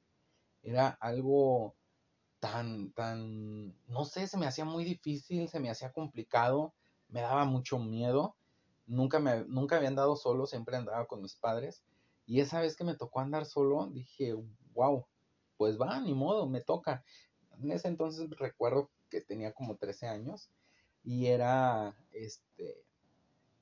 era 0.62 0.88
algo 1.00 1.74
tan, 2.42 2.90
tan, 2.94 3.72
no 3.86 4.04
sé, 4.04 4.26
se 4.26 4.36
me 4.36 4.46
hacía 4.46 4.64
muy 4.64 4.82
difícil, 4.82 5.48
se 5.48 5.60
me 5.60 5.70
hacía 5.70 5.92
complicado, 5.92 6.74
me 7.08 7.20
daba 7.20 7.44
mucho 7.44 7.78
miedo. 7.78 8.34
Nunca 8.84 9.20
me, 9.20 9.44
nunca 9.44 9.76
había 9.76 9.88
andado 9.88 10.16
solo, 10.16 10.46
siempre 10.46 10.76
andaba 10.76 11.06
con 11.06 11.22
mis 11.22 11.36
padres. 11.36 11.84
Y 12.26 12.40
esa 12.40 12.60
vez 12.60 12.74
que 12.74 12.82
me 12.82 12.96
tocó 12.96 13.20
andar 13.20 13.46
solo, 13.46 13.86
dije, 13.86 14.34
wow, 14.74 15.06
pues 15.56 15.80
va, 15.80 16.00
ni 16.00 16.14
modo, 16.14 16.48
me 16.48 16.60
toca. 16.60 17.04
En 17.60 17.70
ese 17.70 17.86
entonces 17.86 18.28
recuerdo 18.30 18.90
que 19.08 19.20
tenía 19.20 19.52
como 19.52 19.76
13 19.76 20.08
años 20.08 20.50
y 21.04 21.26
era, 21.26 21.94
este, 22.10 22.84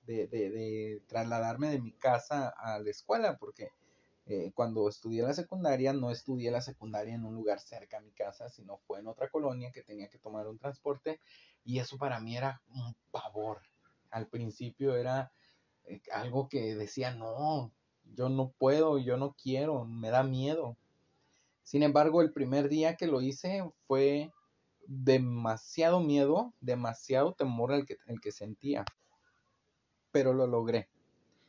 de, 0.07 0.27
de, 0.27 0.49
de 0.49 1.03
trasladarme 1.07 1.69
de 1.69 1.83
mi 1.83 1.93
casa 1.93 2.49
a 2.49 2.79
la 2.79 2.89
escuela, 2.89 3.37
porque 3.37 3.73
eh, 4.33 4.53
cuando 4.55 4.89
estudié 4.89 5.23
la 5.23 5.35
secundaria, 5.35 5.93
no 5.93 6.13
estudié 6.13 6.53
la 6.53 6.61
secundaria 6.61 7.17
en 7.17 7.25
un 7.25 7.35
lugar 7.35 7.59
cerca 7.59 7.99
a 7.99 8.01
mi 8.01 8.13
casa, 8.13 8.49
sino 8.49 8.77
fue 8.77 9.01
en 9.01 9.09
otra 9.09 9.29
colonia 9.29 9.73
que 9.73 9.83
tenía 9.83 10.09
que 10.09 10.21
tomar 10.21 10.47
un 10.47 10.57
transporte 10.57 11.21
y 11.65 11.81
eso 11.81 11.99
para 11.99 12.21
mí 12.21 12.37
era 12.37 12.63
un 12.69 12.95
pavor. 13.11 13.61
Al 14.09 14.29
principio 14.29 14.95
era 14.95 15.33
eh, 15.83 16.01
algo 16.13 16.49
que 16.49 16.77
decía, 16.77 17.13
no, 17.13 17.73
yo 18.05 18.29
no 18.29 18.53
puedo, 18.57 18.99
yo 18.99 19.17
no 19.17 19.35
quiero, 19.35 19.85
me 19.85 20.11
da 20.11 20.23
miedo. 20.23 20.77
Sin 21.65 21.83
embargo, 21.83 22.23
el 22.23 22.33
primer 22.33 22.69
día 22.69 22.95
que 22.95 23.09
lo 23.09 23.23
hice 23.23 23.69
fue 23.89 24.31
demasiado 24.87 25.99
miedo, 25.99 26.55
demasiado 26.61 27.33
temor 27.33 27.73
el 27.73 27.85
que, 27.85 27.97
el 28.07 28.21
que 28.21 28.31
sentía, 28.31 28.85
pero 30.13 30.35
lo 30.35 30.47
logré. 30.47 30.89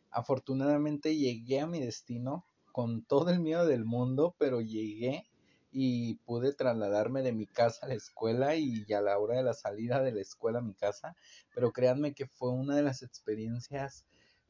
Afortunadamente 0.09 1.15
llegué 1.15 1.59
a 1.59 1.67
mi 1.67 1.79
destino 1.79 2.43
con 2.71 3.03
todo 3.03 3.29
el 3.29 3.39
miedo 3.39 3.65
del 3.65 3.85
mundo, 3.85 4.35
pero 4.37 4.61
llegué 4.61 5.25
y 5.71 6.15
pude 6.25 6.53
trasladarme 6.53 7.21
de 7.21 7.31
mi 7.31 7.47
casa 7.47 7.85
a 7.85 7.89
la 7.89 7.95
escuela 7.95 8.55
y 8.55 8.91
a 8.93 9.01
la 9.01 9.17
hora 9.17 9.37
de 9.37 9.43
la 9.43 9.53
salida 9.53 10.01
de 10.01 10.11
la 10.11 10.21
escuela 10.21 10.59
a 10.59 10.63
mi 10.63 10.73
casa. 10.73 11.15
Pero 11.55 11.71
créanme 11.71 12.13
que 12.13 12.27
fue 12.27 12.49
una 12.49 12.75
de 12.75 12.83
las 12.83 13.03
experiencias 13.03 14.05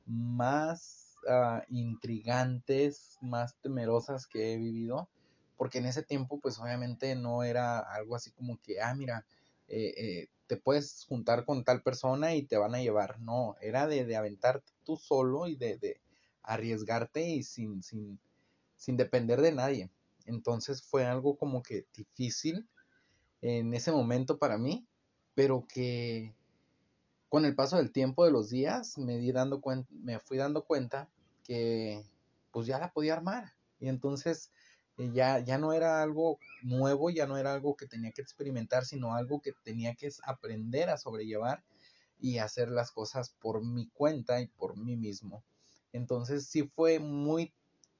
más 0.06 1.16
ah, 1.30 1.64
intrigantes, 1.70 3.18
más 3.22 3.56
temerosas 3.62 4.26
que 4.26 4.54
he 4.54 4.58
vivido, 4.58 5.10
porque 5.58 5.78
en 5.78 5.86
ese 5.86 6.02
tiempo 6.02 6.40
pues 6.40 6.60
obviamente 6.60 7.16
no 7.16 7.44
era 7.44 7.80
algo 7.80 8.16
así 8.16 8.32
como 8.32 8.60
que, 8.62 8.82
ah, 8.82 8.96
mira, 8.96 9.26
eh, 9.68 9.94
eh, 9.96 10.28
te 10.48 10.58
puedes 10.58 11.06
juntar 11.08 11.46
con 11.46 11.64
tal 11.64 11.84
persona 11.84 12.34
y 12.34 12.44
te 12.44 12.58
van 12.58 12.74
a 12.74 12.82
llevar. 12.82 13.20
No, 13.22 13.56
era 13.62 13.88
de, 13.88 14.16
aventarte 14.16 14.74
tú 14.84 14.98
solo 14.98 15.48
y 15.48 15.56
de 15.56 16.02
arriesgarte 16.44 17.22
y 17.28 17.44
sin, 17.44 17.84
sin, 17.84 18.20
sin 18.76 18.98
depender 18.98 19.42
de 19.42 19.52
nadie. 19.52 19.90
Entonces 20.26 20.82
fue 20.82 21.06
algo 21.06 21.38
como 21.38 21.64
que 21.64 21.86
difícil 21.96 22.68
en 23.42 23.74
ese 23.74 23.92
momento 23.92 24.38
para 24.38 24.58
mí, 24.58 24.86
pero 25.34 25.66
que 25.68 26.34
con 27.30 27.46
el 27.46 27.56
paso 27.56 27.78
del 27.78 27.92
tiempo 27.92 28.26
de 28.26 28.32
los 28.32 28.50
días 28.50 28.98
me 28.98 29.18
di 29.18 29.32
dando 29.32 29.62
me 29.90 30.20
fui 30.20 30.38
dando 30.38 30.66
cuenta 30.66 31.10
que 31.44 32.04
pues 32.52 32.68
ya 32.68 32.78
la 32.78 32.92
podía 32.92 33.14
armar 33.14 33.54
y 33.80 33.88
entonces 33.88 34.52
eh, 34.98 35.12
ya, 35.14 35.40
ya 35.40 35.58
no 35.58 35.74
era 35.74 36.04
algo 36.04 36.40
nuevo, 36.62 37.10
ya 37.10 37.26
no 37.26 37.38
era 37.38 37.54
algo 37.54 37.76
que 37.76 37.88
tenía 37.88 38.12
que 38.12 38.22
experimentar, 38.22 38.86
sino 38.86 39.16
algo 39.16 39.42
que 39.42 39.54
tenía 39.64 39.96
que 39.96 40.10
aprender 40.24 40.90
a 40.90 40.98
sobrellevar 40.98 41.64
y 42.20 42.38
hacer 42.38 42.70
las 42.70 42.92
cosas 42.92 43.32
por 43.42 43.66
mi 43.66 43.88
cuenta 43.88 44.42
y 44.42 44.48
por 44.48 44.78
mí 44.78 44.96
mismo. 44.96 45.44
Entonces 45.94 46.48
sí 46.48 46.64
fue 46.64 47.00
muy 47.00 47.54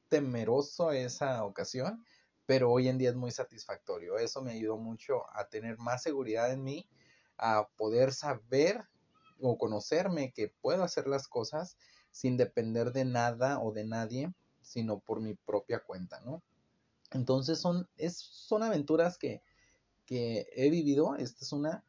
temeroso 0.10 0.92
esa 0.92 1.44
ocasión, 1.44 2.06
pero 2.46 2.72
hoy 2.72 2.88
en 2.88 2.98
día 2.98 3.10
es 3.10 3.16
muy 3.16 3.32
satisfactorio. 3.32 4.18
Eso 4.18 4.42
me 4.42 4.52
ayudó 4.52 4.78
mucho 4.78 5.24
a 5.36 5.48
tener 5.48 5.78
más 5.78 6.04
seguridad 6.04 6.52
en 6.52 6.64
mí, 6.64 6.90
a 7.38 7.68
poder 7.78 8.14
saber 8.14 8.84
o 9.40 9.58
conocerme 9.58 10.32
que 10.34 10.50
puedo 10.62 10.84
hacer 10.84 11.08
las 11.08 11.28
cosas 11.28 11.78
sin 12.12 12.38
depender 12.38 12.92
de 12.92 13.06
nada 13.06 13.60
o 13.60 13.72
de 13.72 13.86
nadie, 13.86 14.34
sino 14.62 15.00
por 15.00 15.22
mi 15.22 15.34
propia 15.34 15.80
cuenta, 15.80 16.20
¿no? 16.22 16.44
Entonces 17.12 17.60
son, 17.60 17.90
es, 17.98 18.18
son 18.18 18.64
aventuras 18.64 19.18
que, 19.18 19.42
que 20.06 20.48
he 20.56 20.70
vivido. 20.70 21.16
Esta 21.16 21.44
es 21.44 21.52
una 21.52 21.84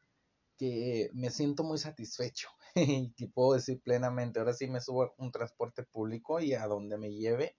que 0.56 1.10
me 1.12 1.30
siento 1.30 1.64
muy 1.64 1.78
satisfecho 1.78 2.48
y 3.16 3.26
puedo 3.28 3.54
decir 3.54 3.80
plenamente, 3.82 4.38
ahora 4.38 4.54
sí 4.54 4.66
me 4.66 4.80
subo 4.80 5.04
a 5.04 5.12
un 5.18 5.30
transporte 5.30 5.82
público 5.82 6.40
y 6.40 6.54
a 6.54 6.66
donde 6.66 6.96
me 6.96 7.12
lleve, 7.12 7.54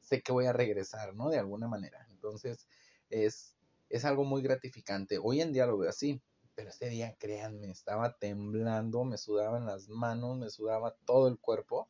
sé 0.00 0.22
que 0.22 0.32
voy 0.32 0.46
a 0.46 0.52
regresar, 0.52 1.14
¿no? 1.14 1.30
De 1.30 1.38
alguna 1.38 1.68
manera. 1.68 2.06
Entonces, 2.10 2.68
es, 3.10 3.56
es 3.88 4.04
algo 4.04 4.24
muy 4.24 4.42
gratificante. 4.42 5.18
Hoy 5.22 5.40
en 5.40 5.52
día 5.52 5.66
lo 5.66 5.78
veo 5.78 5.88
así, 5.88 6.20
pero 6.54 6.70
ese 6.70 6.88
día, 6.88 7.14
créanme, 7.18 7.70
estaba 7.70 8.18
temblando, 8.18 9.04
me 9.04 9.16
sudaban 9.16 9.64
las 9.64 9.88
manos, 9.88 10.36
me 10.36 10.50
sudaba 10.50 10.96
todo 11.06 11.28
el 11.28 11.38
cuerpo. 11.38 11.88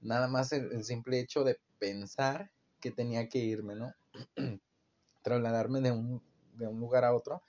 Nada 0.00 0.28
más 0.28 0.52
el, 0.52 0.84
simple 0.84 1.18
hecho 1.18 1.44
de 1.44 1.58
pensar 1.78 2.50
que 2.80 2.90
tenía 2.90 3.28
que 3.28 3.38
irme, 3.38 3.74
¿no? 3.74 3.92
Trasladarme 5.22 5.80
de 5.80 5.90
un, 5.90 6.22
de 6.54 6.68
un 6.68 6.78
lugar 6.78 7.04
a 7.04 7.14
otro 7.14 7.42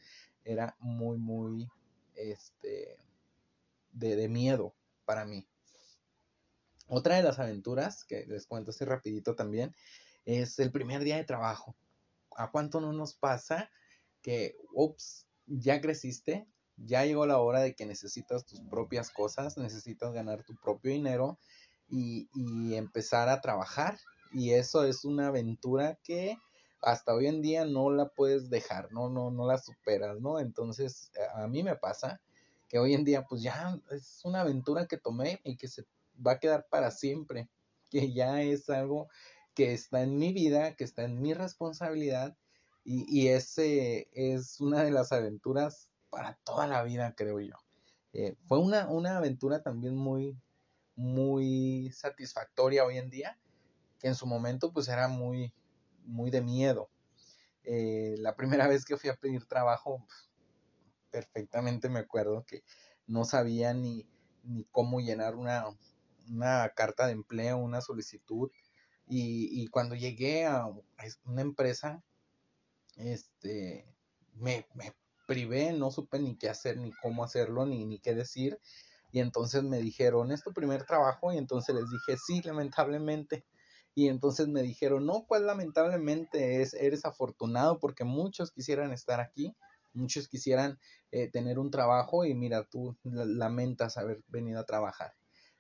era 0.43 0.75
muy, 0.79 1.17
muy, 1.17 1.69
este, 2.15 2.97
de, 3.91 4.27
miedo 4.27 4.75
para 5.05 5.25
mí. 5.25 5.47
Otra 6.87 7.15
de 7.15 7.23
las 7.23 7.39
aventuras 7.39 8.03
que 8.03 8.25
les 8.27 8.47
cuento 8.47 8.71
así 8.71 8.85
rapidito 8.85 9.35
también 9.35 9.75
es 10.25 10.57
el 10.59 10.71
primer 10.71 11.03
día 11.03 11.17
de 11.17 11.23
trabajo. 11.23 11.75
¿A 12.35 12.51
cuánto 12.51 12.81
no 12.81 12.93
nos 12.93 13.15
pasa 13.15 13.69
que, 14.21 14.55
ups, 14.73 15.27
ya 15.45 15.81
creciste, 15.81 16.47
ya 16.77 17.05
llegó 17.05 17.25
la 17.25 17.39
hora 17.39 17.59
de 17.59 17.75
que 17.75 17.85
necesitas 17.85 18.45
tus 18.45 18.61
propias 18.61 19.11
cosas, 19.11 19.57
necesitas 19.57 20.13
ganar 20.13 20.43
tu 20.43 20.55
propio 20.55 20.91
dinero 20.91 21.39
y, 21.87 22.29
y 22.33 22.75
empezar 22.75 23.29
a 23.29 23.41
trabajar? 23.41 23.99
Y 24.31 24.51
eso 24.51 24.83
es 24.83 25.05
una 25.05 25.27
aventura 25.27 25.99
que 26.03 26.37
hasta 26.81 27.13
hoy 27.13 27.27
en 27.27 27.41
día 27.41 27.65
no 27.65 27.89
la 27.91 28.09
puedes 28.09 28.49
dejar, 28.49 28.91
no, 28.91 29.09
no, 29.09 29.31
no 29.31 29.47
la 29.47 29.57
superas, 29.57 30.19
¿no? 30.19 30.39
Entonces, 30.39 31.11
a 31.33 31.47
mí 31.47 31.63
me 31.63 31.75
pasa 31.75 32.21
que 32.69 32.79
hoy 32.79 32.93
en 32.93 33.03
día 33.03 33.25
pues 33.25 33.41
ya 33.41 33.77
es 33.91 34.21
una 34.23 34.41
aventura 34.41 34.87
que 34.87 34.97
tomé 34.97 35.41
y 35.43 35.57
que 35.57 35.67
se 35.67 35.85
va 36.25 36.33
a 36.33 36.39
quedar 36.39 36.67
para 36.69 36.91
siempre, 36.91 37.49
que 37.89 38.13
ya 38.13 38.41
es 38.41 38.69
algo 38.69 39.09
que 39.55 39.73
está 39.73 40.01
en 40.01 40.17
mi 40.17 40.31
vida, 40.31 40.75
que 40.75 40.85
está 40.85 41.03
en 41.03 41.21
mi 41.21 41.33
responsabilidad 41.33 42.37
y, 42.85 43.05
y 43.09 43.29
ese 43.29 44.09
es 44.13 44.61
una 44.61 44.83
de 44.83 44.91
las 44.91 45.11
aventuras 45.11 45.89
para 46.09 46.39
toda 46.43 46.67
la 46.67 46.83
vida, 46.83 47.13
creo 47.15 47.39
yo. 47.39 47.55
Eh, 48.13 48.35
fue 48.47 48.59
una, 48.59 48.87
una 48.89 49.17
aventura 49.17 49.61
también 49.61 49.95
muy, 49.95 50.37
muy 50.95 51.91
satisfactoria 51.93 52.85
hoy 52.85 52.97
en 52.97 53.09
día, 53.09 53.39
que 53.99 54.07
en 54.07 54.15
su 54.15 54.25
momento 54.25 54.71
pues 54.73 54.87
era 54.87 55.07
muy, 55.07 55.53
muy 56.05 56.31
de 56.31 56.41
miedo. 56.41 56.89
Eh, 57.63 58.15
la 58.17 58.35
primera 58.35 58.67
vez 58.67 58.85
que 58.85 58.97
fui 58.97 59.09
a 59.09 59.15
pedir 59.15 59.45
trabajo, 59.45 60.05
perfectamente 61.11 61.89
me 61.89 61.99
acuerdo 61.99 62.45
que 62.45 62.63
no 63.07 63.25
sabía 63.25 63.73
ni, 63.73 64.07
ni 64.43 64.65
cómo 64.65 64.99
llenar 64.99 65.35
una, 65.35 65.65
una, 66.29 66.69
carta 66.75 67.07
de 67.07 67.13
empleo, 67.13 67.57
una 67.57 67.81
solicitud. 67.81 68.51
Y, 69.07 69.61
y 69.61 69.67
cuando 69.67 69.95
llegué 69.95 70.45
a 70.45 70.67
una 71.25 71.41
empresa, 71.41 72.03
este, 72.95 73.85
me, 74.35 74.67
me, 74.75 74.93
privé, 75.29 75.73
no 75.73 75.91
supe 75.91 76.17
ni 76.17 76.35
qué 76.35 76.49
hacer, 76.49 76.77
ni 76.77 76.91
cómo 76.91 77.23
hacerlo, 77.23 77.67
ni, 77.67 77.85
ni 77.85 77.99
qué 77.99 78.15
decir. 78.15 78.59
Y 79.11 79.19
entonces 79.19 79.61
me 79.61 79.77
dijeron, 79.77 80.31
¿es 80.31 80.43
tu 80.43 80.53
primer 80.53 80.85
trabajo? 80.85 81.31
Y 81.31 81.37
entonces 81.37 81.75
les 81.75 81.87
dije, 81.89 82.17
sí, 82.17 82.41
lamentablemente. 82.43 83.45
Y 83.93 84.07
entonces 84.07 84.47
me 84.47 84.63
dijeron, 84.63 85.05
no, 85.05 85.25
pues 85.27 85.43
lamentablemente 85.43 86.63
es, 86.63 86.73
eres 86.73 87.05
afortunado 87.05 87.77
porque 87.77 88.05
muchos 88.05 88.51
quisieran 88.51 88.91
estar 88.91 89.19
aquí, 89.19 89.55
muchos 89.99 90.27
quisieran 90.27 90.79
eh, 91.11 91.29
tener 91.29 91.59
un 91.59 91.69
trabajo 91.71 92.25
y 92.25 92.33
mira, 92.33 92.63
tú 92.63 92.97
lamentas 93.03 93.97
haber 93.97 94.23
venido 94.27 94.59
a 94.59 94.65
trabajar. 94.65 95.13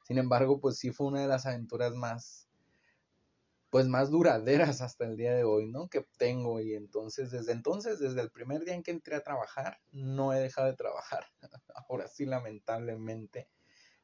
Sin 0.03 0.17
embargo, 0.17 0.59
pues 0.59 0.77
sí 0.77 0.91
fue 0.91 1.07
una 1.07 1.21
de 1.21 1.27
las 1.27 1.45
aventuras 1.45 1.93
más, 1.93 2.47
pues 3.69 3.87
más 3.87 4.09
duraderas 4.09 4.81
hasta 4.81 5.05
el 5.05 5.17
día 5.17 5.33
de 5.35 5.43
hoy, 5.43 5.69
¿no? 5.69 5.87
Que 5.87 6.05
tengo 6.17 6.59
y 6.59 6.73
entonces 6.73 7.29
desde 7.29 7.51
entonces, 7.51 7.99
desde 7.99 8.21
el 8.21 8.31
primer 8.31 8.65
día 8.65 8.73
en 8.73 8.81
que 8.81 8.91
entré 8.91 9.15
a 9.15 9.23
trabajar, 9.23 9.77
no 9.91 10.33
he 10.33 10.39
dejado 10.39 10.67
de 10.67 10.75
trabajar. 10.75 11.25
Ahora 11.87 12.07
sí, 12.07 12.25
lamentablemente. 12.25 13.47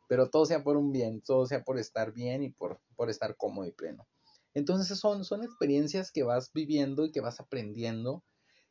Pero 0.08 0.30
todo 0.30 0.46
sea 0.46 0.64
por 0.64 0.78
un 0.78 0.92
bien, 0.92 1.22
todo 1.22 1.48
sea 1.48 1.64
por 1.64 1.80
estar 1.80 2.14
bien 2.14 2.44
y 2.44 2.50
por, 2.52 2.80
por 2.96 3.10
estar 3.10 3.36
cómodo 3.36 3.66
y 3.66 3.72
pleno. 3.72 4.08
Entonces 4.54 4.98
son, 5.00 5.26
son 5.26 5.44
experiencias 5.44 6.12
que 6.12 6.24
vas 6.24 6.54
viviendo 6.54 7.06
y 7.06 7.12
que 7.12 7.22
vas 7.22 7.40
aprendiendo 7.40 8.24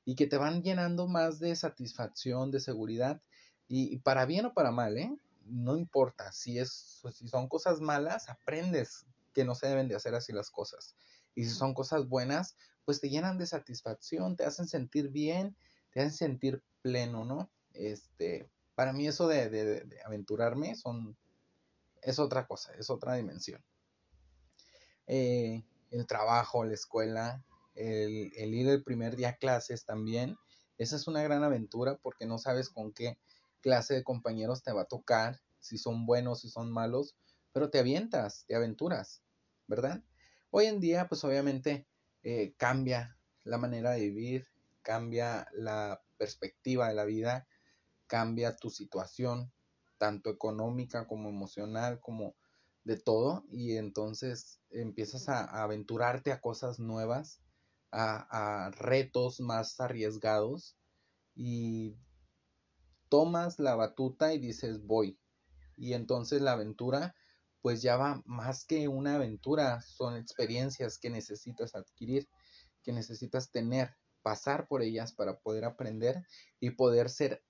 y 0.05 0.15
que 0.17 0.27
te 0.27 0.37
van 0.37 0.63
llenando 0.63 1.07
más 1.07 1.39
de 1.39 1.57
satisfacción, 1.57 2.51
de 2.51 2.61
seguridad 2.61 3.23
y, 3.69 3.99
para 4.01 4.27
bien 4.27 4.47
o 4.47 4.55
para 4.55 4.71
mal, 4.71 4.99
¿eh? 4.99 5.17
No 5.47 5.77
importa, 5.77 6.33
si, 6.33 6.59
es, 6.59 7.03
si 7.13 7.29
son 7.29 7.49
cosas 7.49 7.81
malas, 7.81 8.29
aprendes 8.29 9.07
que 9.33 9.45
no 9.45 9.55
se 9.55 9.67
deben 9.67 9.89
de 9.89 9.97
hacer 9.97 10.15
así 10.15 10.33
las 10.33 10.51
cosas. 10.51 10.95
Y 11.35 11.45
si 11.45 11.51
son 11.51 11.75
cosas 11.75 12.09
buenas, 12.09 12.57
pues 12.85 13.01
te 13.01 13.11
llenan 13.11 13.39
de 13.39 13.47
satisfacción, 13.47 14.37
te 14.37 14.45
hacen 14.45 14.69
sentir 14.69 15.09
bien, 15.09 15.57
te 15.91 16.01
hacen 16.01 16.13
sentir 16.13 16.63
pleno, 16.83 17.25
¿no? 17.25 17.51
Este, 17.73 18.49
para 18.75 18.93
mí 18.93 19.07
eso 19.07 19.27
de, 19.27 19.49
de, 19.51 20.03
aventurarme 20.05 20.75
son, 20.75 21.17
es 22.03 22.19
otra 22.19 22.47
cosa, 22.47 22.73
es 22.75 22.91
otra 22.91 23.15
dimensión. 23.15 23.63
Eh, 25.07 25.65
el 25.91 26.07
trabajo, 26.07 26.65
la 26.65 26.75
escuela, 26.75 27.45
el, 27.75 28.55
ir 28.55 28.69
el 28.69 28.83
primer 28.83 29.17
día 29.17 29.31
a 29.31 29.37
clases 29.37 29.85
también, 29.85 30.37
esa 30.79 30.97
es 30.97 31.07
una 31.07 31.23
gran 31.23 31.45
aventura 31.45 31.99
porque 32.03 32.27
no 32.27 32.39
sabes 32.39 32.69
con 32.69 32.93
qué 32.93 33.19
clase 33.61 33.95
de 33.95 34.05
compañeros 34.05 34.63
te 34.63 34.73
va 34.73 34.83
a 34.83 34.87
tocar, 34.87 35.41
si 35.61 35.79
son 35.79 36.07
buenos, 36.07 36.41
si 36.41 36.49
son 36.49 36.71
malos, 36.71 37.17
pero 37.53 37.71
te 37.71 37.79
avientas, 37.79 38.45
te 38.47 38.55
aventuras. 38.55 39.25
¿verdad? 39.67 40.03
Hoy 40.51 40.67
en 40.67 40.81
día, 40.81 41.09
pues 41.09 41.25
obviamente 41.25 41.87
eh, 42.23 42.55
cambia 42.57 43.19
la 43.45 43.59
manera 43.59 43.93
de 43.93 44.01
vivir, 44.01 44.47
cambia 44.83 45.47
la 45.53 46.03
perspectiva 46.17 46.89
de 46.89 46.95
la 46.95 47.05
vida, 47.05 47.47
cambia 48.07 48.57
tu 48.57 48.71
situación, 48.71 49.53
tanto 49.99 50.31
económica 50.31 51.07
como 51.07 51.29
emocional, 51.29 52.01
como 52.01 52.37
de 52.85 52.99
todo, 52.99 53.45
y 53.51 53.77
entonces 53.77 54.61
empiezas 54.71 55.29
a, 55.29 55.63
aventurarte 55.63 56.33
a 56.33 56.41
cosas 56.41 56.79
nuevas, 56.79 57.41
a, 57.95 58.71
retos 58.73 59.41
más 59.41 59.81
arriesgados, 59.81 60.77
y 61.35 61.97
tomas 63.09 63.59
la 63.59 63.75
batuta 63.75 64.35
y 64.35 64.39
dices 64.39 64.85
voy. 64.85 65.19
Y 65.77 65.95
entonces 65.95 66.41
la 66.41 66.53
aventura 66.53 67.15
pues 67.61 67.81
ya 67.81 67.97
va 67.97 68.23
más 68.27 68.67
que 68.67 68.89
una 68.89 69.15
aventura, 69.15 69.81
son 69.81 70.19
experiencias 70.19 70.99
que 70.99 71.09
necesitas 71.09 71.75
adquirir, 71.75 72.29
que 72.83 72.93
necesitas 72.93 73.51
tener, 73.51 73.97
pasar 74.21 74.69
por 74.69 74.83
ellas 74.83 75.15
para 75.15 75.39
poder 75.39 75.65
aprender 75.65 76.23
y 76.61 76.73
poder 76.73 77.09
ser 77.09 77.43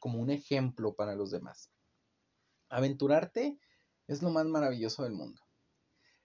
como 0.00 0.20
un 0.20 0.28
ejemplo 0.28 0.94
para 0.94 1.14
los 1.14 1.30
demás. 1.30 1.70
Aventurarte 2.68 3.58
es 4.06 4.22
lo 4.22 4.28
más 4.28 4.44
maravilloso 4.44 5.04
del 5.04 5.14
mundo. 5.14 5.40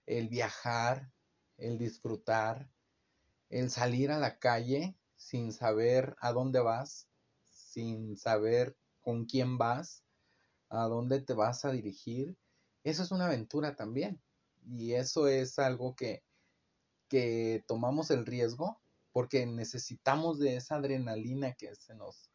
El 0.04 0.28
viajar, 0.28 1.10
el 1.56 1.78
disfrutar, 1.78 2.68
el 3.52 3.70
salir 3.70 4.10
a 4.10 4.18
la 4.18 4.38
calle 4.38 4.96
sin 5.16 5.52
saber 5.52 6.16
a 6.20 6.32
dónde 6.32 6.60
vas, 6.60 7.06
sin 7.50 8.16
saber 8.16 8.76
con 9.00 9.26
quién 9.26 9.58
vas, 9.58 10.02
a 10.68 10.88
dónde 10.88 11.20
te 11.20 11.34
vas 11.34 11.64
a 11.64 11.70
dirigir 11.70 12.36
eso 12.84 13.02
es 13.02 13.12
una 13.12 13.26
aventura 13.26 13.76
también. 13.76 14.20
Y 14.66 14.94
eso 14.94 15.28
es 15.28 15.58
algo 15.58 15.94
que, 15.94 16.22
que 17.08 17.64
tomamos 17.66 18.10
el 18.10 18.26
riesgo 18.26 18.80
porque 19.12 19.46
necesitamos 19.46 20.38
de 20.38 20.56
esa 20.56 20.76
adrenalina 20.76 21.52
que 21.54 21.74
se 21.74 21.94
nos, 21.94 22.30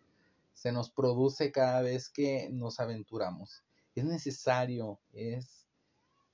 se 0.53 0.71
nos 0.71 0.91
produce 0.91 1.51
cada 1.51 1.81
vez 1.81 2.09
que 2.09 2.49
nos 2.51 2.79
aventuramos. 2.79 3.63
Es 3.95 4.05
necesario, 4.05 4.99
es, 5.11 5.65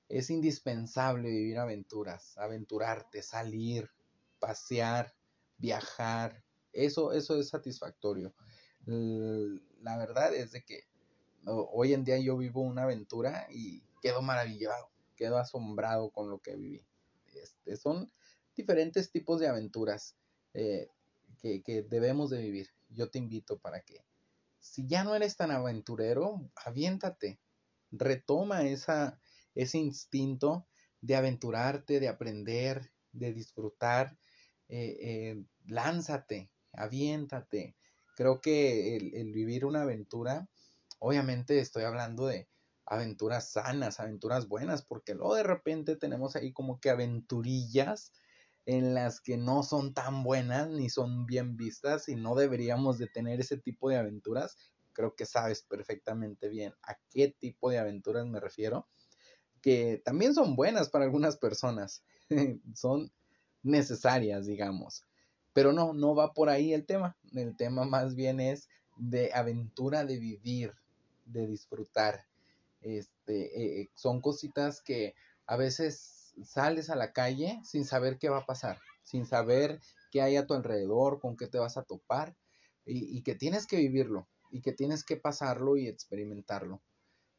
es 0.09 0.29
indispensable 0.29 1.29
vivir 1.29 1.59
aventuras, 1.59 2.37
aventurarte, 2.37 3.23
salir, 3.23 3.89
pasear, 4.43 5.15
viajar. 5.57 6.43
Eso, 6.73 7.13
eso 7.13 7.39
es 7.39 7.47
satisfactorio. 7.47 8.35
La 8.85 9.97
verdad 9.97 10.33
es 10.35 10.51
de 10.51 10.65
que 10.65 10.81
hoy 11.45 11.93
en 11.93 12.03
día 12.03 12.17
yo 12.17 12.35
vivo 12.35 12.61
una 12.61 12.83
aventura 12.83 13.47
y 13.49 13.81
quedo 14.01 14.21
maravillado, 14.21 14.91
quedo 15.15 15.37
asombrado 15.37 16.09
con 16.11 16.29
lo 16.29 16.39
que 16.39 16.57
viví. 16.57 16.85
Este, 17.33 17.77
son 17.77 18.11
diferentes 18.53 19.11
tipos 19.11 19.39
de 19.39 19.47
aventuras 19.47 20.17
eh, 20.53 20.89
que, 21.41 21.85
debemos 21.89 22.29
de 22.29 22.41
vivir. 22.41 22.67
Yo 22.89 23.09
te 23.09 23.19
invito 23.19 23.59
para 23.59 23.79
que, 23.79 24.03
si 24.59 24.85
ya 24.85 25.05
no 25.05 25.15
eres 25.15 25.37
tan 25.37 25.51
aventurero, 25.51 26.51
aviéntate, 26.65 27.39
retoma 27.91 28.63
ese 28.63 29.77
instinto 29.77 30.67
de 30.99 31.15
aventurarte, 31.15 32.01
de 32.01 32.09
aprender, 32.09 32.91
de 33.13 33.33
disfrutar, 33.33 34.17
eh, 34.75 34.97
eh, 35.01 35.43
lánzate, 35.67 36.49
aviéntate. 36.71 37.75
Creo 38.15 38.41
que 38.41 38.97
el, 38.97 39.31
vivir 39.31 39.65
una 39.65 39.83
aventura, 39.83 40.49
obviamente 40.97 41.59
estoy 41.59 41.83
hablando 41.83 42.25
de, 42.25 42.49
aventuras 42.87 43.51
sanas, 43.51 43.99
aventuras 43.99 44.47
buenas, 44.47 44.83
porque 44.83 45.13
luego 45.13 45.35
de 45.35 45.43
repente 45.43 45.95
tenemos 45.95 46.35
ahí 46.35 46.51
como 46.53 46.79
que 46.79 46.89
aventurillas 46.89 48.13
en 48.65 48.95
las 48.95 49.21
que 49.21 49.37
no 49.37 49.61
son 49.61 49.93
tan 49.93 50.23
buenas 50.23 50.69
ni 50.69 50.89
son 50.89 51.27
bien 51.27 51.55
vistas 51.55 52.09
y 52.09 52.15
no 52.15 52.33
deberíamos 52.33 52.97
de 52.97 53.05
tener 53.05 53.39
ese 53.41 53.57
tipo 53.59 53.91
de 53.91 53.97
aventuras. 53.97 54.57
Creo 54.93 55.15
que 55.15 55.27
sabes 55.27 55.61
perfectamente 55.61 56.49
bien 56.49 56.73
a 56.81 56.97
qué 57.11 57.27
tipo 57.27 57.69
de 57.69 57.77
aventuras 57.77 58.25
me 58.25 58.39
refiero, 58.39 58.87
que 59.61 60.01
también 60.03 60.33
son 60.33 60.55
buenas 60.55 60.89
para 60.89 61.05
algunas 61.05 61.37
personas, 61.37 62.03
son 62.73 63.11
necesarias, 63.63 64.45
digamos. 64.45 65.03
Pero 65.53 65.71
no, 65.71 65.93
no 65.93 66.15
va 66.15 66.33
por 66.33 66.49
ahí 66.49 66.73
el 66.73 66.85
tema. 66.85 67.17
El 67.33 67.55
tema 67.55 67.85
más 67.85 68.15
bien 68.15 68.39
es 68.39 68.69
de 68.97 69.33
aventura 69.33 70.05
de 70.05 70.19
vivir, 70.19 70.73
de 71.25 71.47
disfrutar, 71.47 72.25
este, 72.83 73.81
eh, 73.81 73.89
son 73.95 74.19
cositas 74.21 74.81
que 74.81 75.15
a 75.47 75.55
veces 75.55 76.33
sales 76.43 76.89
a 76.89 76.95
la 76.95 77.13
calle 77.13 77.59
sin 77.63 77.85
saber 77.85 78.17
qué 78.17 78.29
va 78.29 78.39
a 78.39 78.45
pasar, 78.45 78.79
sin 79.03 79.25
saber 79.25 79.79
qué 80.11 80.21
hay 80.21 80.35
a 80.35 80.45
tu 80.45 80.53
alrededor, 80.53 81.19
con 81.19 81.37
qué 81.37 81.47
te 81.47 81.59
vas 81.59 81.77
a 81.77 81.83
topar 81.83 82.35
y, 82.85 83.21
que 83.23 83.35
tienes 83.35 83.65
que 83.65 83.77
vivirlo 83.77 84.27
y 84.51 84.61
que 84.61 84.73
tienes 84.73 85.05
que 85.05 85.15
pasarlo 85.15 85.77
y 85.77 85.87
experimentarlo. 85.87 86.81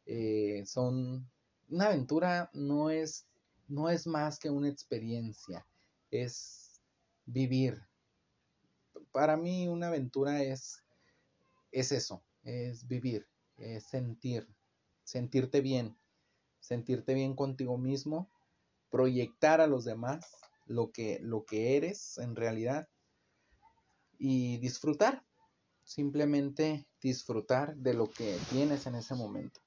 Eh, 0.06 0.64
son 0.66 1.30
una 1.68 1.86
aventura 1.86 2.50
no 2.54 2.90
es 2.90 3.26
no 3.68 3.88
es 3.88 4.06
más 4.06 4.38
que 4.38 4.50
una 4.50 4.68
experiencia, 4.68 5.66
es 6.22 6.80
vivir. 7.24 7.80
Para 9.12 9.36
mí 9.36 9.68
una 9.68 9.88
aventura 9.88 10.42
es 10.42 10.84
es 11.74 11.90
eso, 11.90 12.22
es 12.44 12.86
vivir, 12.86 13.26
es 13.56 13.84
sentir, 13.84 14.48
sentirte 15.02 15.60
bien, 15.60 15.96
sentirte 16.60 17.14
bien 17.14 17.34
contigo 17.34 17.76
mismo, 17.76 18.30
proyectar 18.90 19.60
a 19.60 19.66
los 19.66 19.84
demás 19.84 20.24
lo 20.66 20.92
que, 20.92 21.18
lo 21.20 21.44
que 21.44 21.76
eres 21.76 22.16
en 22.18 22.36
realidad 22.36 22.88
y 24.18 24.58
disfrutar, 24.58 25.24
simplemente 25.82 26.86
disfrutar 27.02 27.74
de 27.76 27.94
lo 27.94 28.08
que 28.08 28.38
tienes 28.50 28.86
en 28.86 28.94
ese 28.94 29.16
momento. 29.16 29.60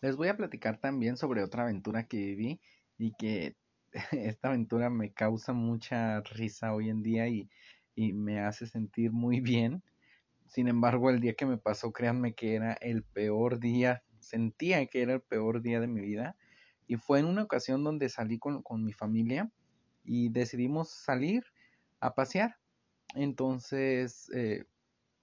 Les 0.00 0.14
voy 0.14 0.28
a 0.28 0.36
platicar 0.36 0.80
también 0.80 1.16
sobre 1.16 1.42
otra 1.42 1.64
aventura 1.64 2.06
que 2.06 2.18
viví 2.18 2.60
y 2.96 3.12
que 3.14 3.56
esta 4.12 4.48
aventura 4.48 4.90
me 4.90 5.12
causa 5.12 5.52
mucha 5.52 6.20
risa 6.20 6.74
hoy 6.74 6.90
en 6.90 7.02
día 7.02 7.28
y, 7.28 7.48
y 7.94 8.12
me 8.12 8.40
hace 8.40 8.66
sentir 8.66 9.12
muy 9.12 9.40
bien. 9.40 9.82
Sin 10.46 10.68
embargo, 10.68 11.10
el 11.10 11.20
día 11.20 11.34
que 11.34 11.46
me 11.46 11.58
pasó, 11.58 11.92
créanme 11.92 12.34
que 12.34 12.54
era 12.54 12.74
el 12.74 13.02
peor 13.02 13.58
día 13.58 14.02
sentía 14.26 14.84
que 14.86 15.02
era 15.02 15.14
el 15.14 15.20
peor 15.20 15.62
día 15.62 15.80
de 15.80 15.86
mi 15.86 16.00
vida. 16.00 16.36
Y 16.86 16.96
fue 16.96 17.20
en 17.20 17.26
una 17.26 17.42
ocasión 17.42 17.82
donde 17.84 18.08
salí 18.08 18.38
con, 18.38 18.62
mi 18.84 18.92
familia 18.92 19.50
y 20.04 20.28
decidimos 20.28 20.90
salir 20.90 21.44
a 22.00 22.14
pasear. 22.14 22.56
Entonces, 23.14 24.30
eh, 24.34 24.64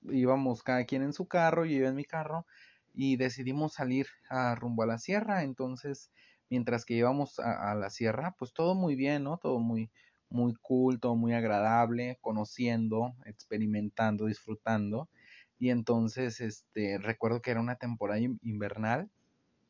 íbamos 0.04 0.64
cada 0.64 0.86
quien 0.86 1.04
en 1.04 1.14
su 1.14 1.28
carro, 1.28 1.66
yo 1.66 1.78
iba 1.78 1.90
en 1.90 1.96
mi 1.96 2.06
carro 2.06 2.46
y 2.94 3.16
decidimos 3.18 3.74
salir 3.74 4.08
a 4.30 4.56
rumbo 4.56 4.84
a 4.84 4.88
la 4.88 4.98
sierra. 4.98 5.44
Entonces, 5.44 6.12
mientras 6.54 6.86
que 6.86 6.94
íbamos 6.94 7.40
a, 7.40 7.74
la 7.74 7.90
sierra, 7.90 8.36
pues 8.38 8.54
todo 8.54 8.76
muy 8.76 8.96
bien, 8.96 9.24
¿no? 9.24 9.40
Todo 9.40 9.58
muy, 9.58 9.90
muy 10.30 10.54
cool, 10.62 11.00
todo 11.00 11.16
muy 11.16 11.34
agradable, 11.34 12.20
conociendo, 12.22 13.16
experimentando, 13.26 14.28
disfrutando. 14.28 15.10
Y 15.58 15.72
entonces, 15.72 16.42
este, 16.42 17.00
recuerdo 17.00 17.42
que 17.42 17.50
era 17.50 17.60
una 17.60 17.78
temporada 17.78 18.20
invernal 18.20 19.10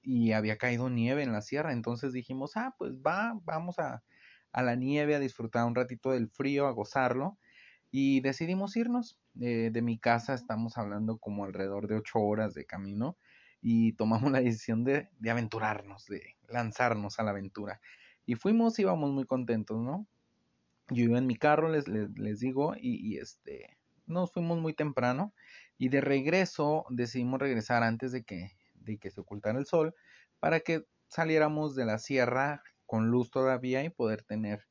y 0.02 0.34
había 0.34 0.58
caído 0.58 0.90
nieve 0.90 1.24
en 1.24 1.32
la 1.32 1.42
sierra. 1.42 1.72
Entonces 1.72 2.12
dijimos, 2.12 2.58
ah, 2.58 2.76
pues 2.78 2.96
va, 2.96 3.40
vamos 3.46 3.80
a, 3.80 4.04
a 4.52 4.62
la 4.62 4.76
nieve, 4.76 5.16
a 5.16 5.20
disfrutar 5.20 5.66
un 5.66 5.76
ratito 5.76 6.12
del 6.12 6.28
frío, 6.28 6.68
a 6.68 6.72
gozarlo. 6.72 7.38
Y 7.92 8.20
decidimos 8.20 8.76
irnos. 8.76 9.18
Eh, 9.40 9.70
de 9.72 9.82
mi 9.82 9.98
casa 9.98 10.34
estamos 10.34 10.78
hablando 10.78 11.18
como 11.18 11.46
alrededor 11.46 11.88
de 11.88 11.96
ocho 11.96 12.20
horas 12.20 12.54
de 12.54 12.66
camino 12.66 13.16
y 13.64 13.94
tomamos 13.94 14.30
la 14.30 14.42
decisión 14.42 14.84
de, 14.84 15.10
aventurarnos, 15.28 16.06
de 16.08 16.36
lanzarnos 16.50 17.18
a 17.18 17.24
la 17.24 17.32
aventura. 17.32 17.80
Y 18.26 18.36
fuimos, 18.36 18.78
íbamos 18.78 19.12
muy 19.12 19.26
contentos, 19.26 19.82
¿no? 19.82 20.06
Yo 20.90 21.06
iba 21.06 21.18
en 21.18 21.26
mi 21.26 21.38
carro, 21.38 21.70
les, 21.70 21.88
les, 21.88 22.40
digo, 22.42 22.76
y, 22.76 22.96
y, 23.08 23.18
este, 23.18 23.78
nos 24.06 24.34
fuimos 24.34 24.60
muy 24.60 24.74
temprano 24.74 25.34
y 25.78 25.88
de 25.88 26.02
regreso 26.02 26.86
decidimos 26.90 27.40
regresar 27.40 27.84
antes 27.84 28.12
de 28.12 28.24
que, 28.24 28.52
de 28.76 28.98
que 28.98 29.10
se 29.10 29.22
ocultara 29.22 29.58
el 29.58 29.66
sol 29.66 29.96
para 30.40 30.60
que 30.60 30.86
saliéramos 31.08 31.74
de 31.74 31.86
la 31.86 32.00
sierra 32.00 32.64
con 32.86 33.10
luz 33.10 33.32
todavía 33.32 33.82
y 33.86 33.90
poder 33.90 34.24
tener, 34.24 34.68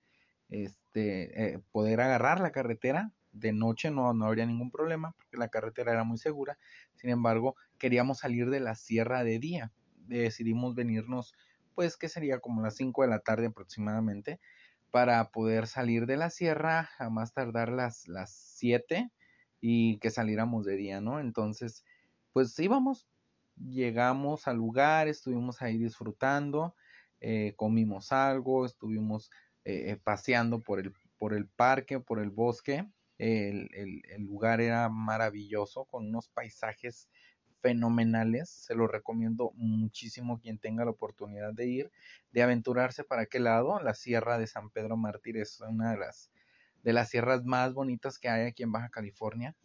este, 0.50 1.54
eh, 1.54 1.60
poder 1.72 2.02
agarrar 2.02 2.40
la 2.40 2.52
carretera. 2.52 3.10
De 3.32 3.52
noche 3.52 3.90
no, 3.90 4.12
no 4.12 4.26
habría 4.26 4.44
ningún 4.44 4.70
problema 4.70 5.12
porque 5.12 5.38
la 5.38 5.48
carretera 5.48 5.92
era 5.92 6.04
muy 6.04 6.18
segura. 6.18 6.58
Sin 6.94 7.08
embargo, 7.08 7.56
queríamos 7.82 8.18
salir 8.18 8.48
de 8.48 8.60
la 8.60 8.76
sierra 8.76 9.24
de 9.24 9.40
día. 9.40 9.72
Decidimos 10.06 10.76
venirnos, 10.76 11.34
pues 11.74 11.96
que 11.96 12.08
sería 12.08 12.38
como 12.38 12.62
las 12.62 12.76
5 12.76 13.02
de 13.02 13.08
la 13.08 13.18
tarde 13.18 13.46
aproximadamente, 13.46 14.38
para 14.92 15.32
poder 15.32 15.66
salir 15.66 16.06
de 16.06 16.16
la 16.16 16.30
sierra 16.30 16.90
a 17.00 17.10
más 17.10 17.32
tardar 17.34 17.70
las, 17.70 18.06
las 18.06 18.32
7 18.56 19.10
y 19.60 19.98
que 19.98 20.10
saliéramos 20.10 20.64
de 20.64 20.76
día, 20.76 21.00
¿no? 21.00 21.18
Entonces, 21.18 21.84
pues 22.32 22.56
íbamos, 22.60 23.08
llegamos 23.56 24.46
al 24.46 24.58
lugar, 24.58 25.08
estuvimos 25.08 25.60
ahí 25.60 25.76
disfrutando, 25.76 26.76
eh, 27.20 27.54
comimos 27.56 28.12
algo, 28.12 28.64
estuvimos 28.64 29.28
eh, 29.64 29.98
paseando 30.04 30.60
por 30.60 30.78
el, 30.78 30.92
por 31.18 31.34
el 31.34 31.48
parque, 31.48 31.98
por 31.98 32.20
el 32.20 32.30
bosque. 32.30 32.86
El, 33.18 33.68
el, 33.74 34.22
lugar 34.22 34.60
era 34.60 34.88
maravilloso, 34.88 35.84
con 35.86 36.06
unos 36.06 36.28
paisajes 36.28 37.08
fenomenales. 37.62 38.50
Se 38.50 38.74
lo 38.74 38.86
recomiendo 38.86 39.52
muchísimo 39.54 40.38
quien 40.40 40.58
tenga 40.58 40.84
la 40.84 40.90
oportunidad 40.90 41.54
de 41.54 41.66
ir, 41.66 41.90
de 42.32 42.42
aventurarse 42.42 43.04
para 43.04 43.22
aquel 43.22 43.44
lado. 43.44 43.80
La 43.80 43.94
Sierra 43.94 44.38
de 44.38 44.46
San 44.46 44.70
Pedro 44.70 44.96
Mártir 44.96 45.38
es 45.38 45.60
una 45.60 45.92
de 45.92 45.98
las, 45.98 46.30
de 46.82 46.92
las 46.92 47.08
sierras 47.08 47.44
más 47.44 47.72
bonitas 47.72 48.18
que 48.18 48.28
hay 48.28 48.46
aquí 48.46 48.62
en 48.64 48.72
Baja 48.72 48.90
California. 48.90 49.56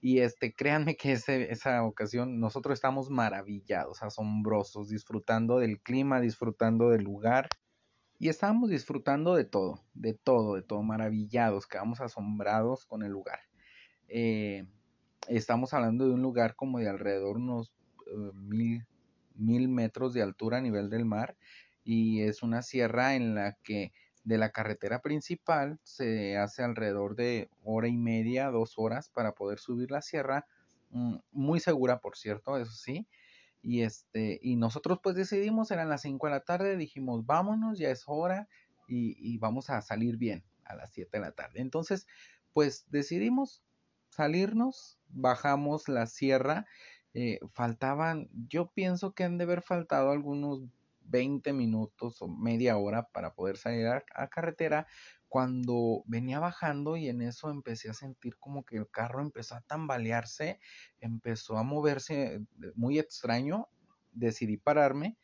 Y 0.00 0.20
este, 0.20 0.54
créanme 0.54 0.96
que 0.96 1.12
ese, 1.12 1.50
esa 1.50 1.82
ocasión 1.82 2.38
nosotros 2.38 2.74
estamos 2.74 3.10
maravillados, 3.10 4.02
asombrosos, 4.02 4.90
disfrutando 4.90 5.58
del 5.58 5.80
clima, 5.80 6.20
disfrutando 6.20 6.90
del 6.90 7.02
lugar. 7.02 7.48
Y 8.20 8.28
estábamos 8.28 8.70
disfrutando 8.70 9.34
de 9.34 9.44
todo, 9.44 9.84
de 9.94 10.14
todo, 10.14 10.54
de 10.54 10.62
todo, 10.62 10.82
maravillados, 10.82 11.66
quedamos 11.66 12.00
asombrados 12.00 12.84
con 12.86 13.02
el 13.02 13.10
lugar. 13.10 13.40
Eh, 14.08 14.66
estamos 15.26 15.74
hablando 15.74 16.06
de 16.06 16.14
un 16.14 16.22
lugar 16.22 16.54
como 16.54 16.78
de 16.78 16.88
alrededor 16.88 17.36
unos 17.36 17.72
eh, 18.06 18.30
mil, 18.34 18.86
mil 19.34 19.68
metros 19.68 20.14
de 20.14 20.22
altura 20.22 20.58
a 20.58 20.62
nivel 20.62 20.90
del 20.90 21.04
mar 21.04 21.36
y 21.84 22.22
es 22.22 22.42
una 22.42 22.62
sierra 22.62 23.14
en 23.14 23.34
la 23.34 23.54
que 23.62 23.92
de 24.24 24.36
la 24.36 24.50
carretera 24.50 25.00
principal 25.00 25.80
se 25.82 26.36
hace 26.36 26.62
alrededor 26.62 27.16
de 27.16 27.48
hora 27.64 27.88
y 27.88 27.96
media, 27.96 28.50
dos 28.50 28.74
horas 28.76 29.08
para 29.08 29.32
poder 29.32 29.58
subir 29.58 29.90
la 29.90 30.02
sierra, 30.02 30.46
mm, 30.90 31.16
muy 31.32 31.60
segura 31.60 32.00
por 32.00 32.16
cierto, 32.16 32.58
eso 32.58 32.72
sí. 32.72 33.08
Y 33.62 33.82
este, 33.82 34.38
y 34.42 34.56
nosotros 34.56 35.00
pues 35.02 35.16
decidimos, 35.16 35.70
eran 35.70 35.88
las 35.88 36.02
5 36.02 36.26
de 36.26 36.32
la 36.32 36.40
tarde, 36.40 36.76
dijimos 36.76 37.24
vámonos, 37.24 37.78
ya 37.78 37.90
es 37.90 38.04
hora 38.06 38.48
y, 38.86 39.38
vamos 39.38 39.70
a 39.70 39.82
salir 39.82 40.16
bien 40.16 40.44
a 40.64 40.74
las 40.74 40.92
7 40.92 41.18
de 41.18 41.20
la 41.20 41.32
tarde. 41.32 41.60
Entonces, 41.60 42.06
pues 42.52 42.86
decidimos 42.90 43.62
salirnos, 44.10 44.98
bajamos 45.08 45.88
la 45.88 46.06
sierra, 46.06 46.66
eh, 47.14 47.40
faltaban, 47.52 48.28
yo 48.48 48.70
pienso 48.72 49.14
que 49.14 49.24
han 49.24 49.38
de 49.38 49.44
haber 49.44 49.62
faltado 49.62 50.10
algunos 50.10 50.62
20 51.08 51.52
minutos 51.52 52.20
o 52.20 52.28
media 52.28 52.76
hora 52.76 53.08
para 53.08 53.34
poder 53.34 53.56
salir 53.56 53.86
a, 53.86 54.28
carretera 54.28 54.86
cuando 55.28 56.02
venía 56.06 56.38
bajando 56.38 56.96
y 56.96 57.08
en 57.08 57.22
eso 57.22 57.50
empecé 57.50 57.90
a 57.90 57.94
sentir 57.94 58.36
como 58.38 58.64
que 58.64 58.76
el 58.76 58.90
carro 58.90 59.20
empezó 59.20 59.56
a 59.56 59.60
tambalearse, 59.62 60.60
empezó 61.00 61.58
a 61.58 61.62
moverse 61.62 62.40
muy 62.74 62.98
extraño, 62.98 63.68
decidí 64.12 64.56
pararme, 64.56 65.18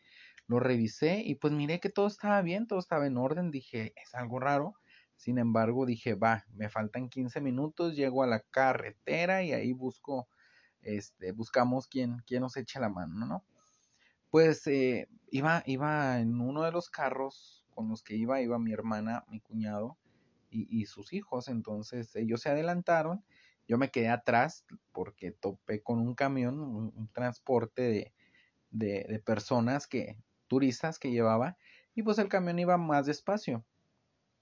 lo 0.47 0.61
revisé 0.61 1.23
y 1.25 1.37
pues 1.37 1.53
miré 1.53 1.81
que 1.81 1.91
todo 1.91 2.07
estaba 2.07 2.43
bien, 2.43 2.67
todo 2.67 2.79
estaba 2.79 3.07
en 3.07 3.17
orden, 3.17 3.51
dije, 3.51 3.95
es 3.97 4.15
algo 4.15 4.41
raro, 4.41 4.75
sin 5.17 5.39
embargo 5.39 5.87
dije, 5.87 6.15
va, 6.15 6.45
me 6.55 6.69
faltan 6.69 7.09
15 7.09 7.41
minutos, 7.41 7.97
llego 7.97 8.23
a 8.23 8.27
la 8.27 8.41
carretera 8.41 9.43
y 9.43 9.53
ahí 9.53 9.73
busco, 9.73 10.29
este, 10.83 11.33
buscamos 11.33 11.87
quién, 11.89 12.19
quién 12.27 12.43
nos 12.43 12.57
eche 12.57 12.81
la 12.81 12.89
mano, 12.89 13.27
¿no? 13.27 13.45
pues 14.35 14.67
eh, 14.67 15.09
iba, 15.31 15.63
iba 15.65 16.19
en 16.19 16.41
uno 16.41 16.65
de 16.65 16.73
los 16.73 16.91
carros 16.91 17.65
con 17.73 17.89
los 17.89 18.03
que 18.03 18.17
iba, 18.17 18.41
iba 18.41 18.59
mi 18.59 18.73
hermana, 18.73 19.23
mi 19.29 19.39
cuñado 19.39 19.97
y, 20.51 20.87
sus 20.87 21.13
hijos. 21.13 21.47
Entonces 21.47 22.17
ellos 22.17 22.41
se 22.41 22.49
adelantaron, 22.49 23.25
yo 23.69 23.79
me 23.79 23.93
quedé 23.93 24.09
atrás 24.09 24.65
porque 24.91 25.31
topé 25.31 25.85
con 25.85 26.01
un 26.01 26.17
camión, 26.17 26.59
un, 26.59 27.09
transporte 27.13 27.83
de, 27.83 28.13
de, 28.73 29.23
personas 29.25 29.87
que, 29.87 30.19
turistas 30.49 30.99
que 30.99 31.13
llevaba, 31.13 31.57
y 31.95 32.03
pues 32.03 32.19
el 32.19 32.29
camión 32.29 32.59
iba 32.59 32.77
más 32.77 33.07
despacio. 33.07 33.65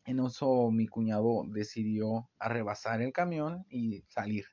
En 0.04 0.18
eso 0.18 0.70
mi 0.70 0.88
cuñado 0.88 1.44
decidió 1.46 2.28
arrebasar 2.38 3.02
el 3.02 3.12
camión 3.12 3.64
y 3.68 4.02
salir. 4.08 4.46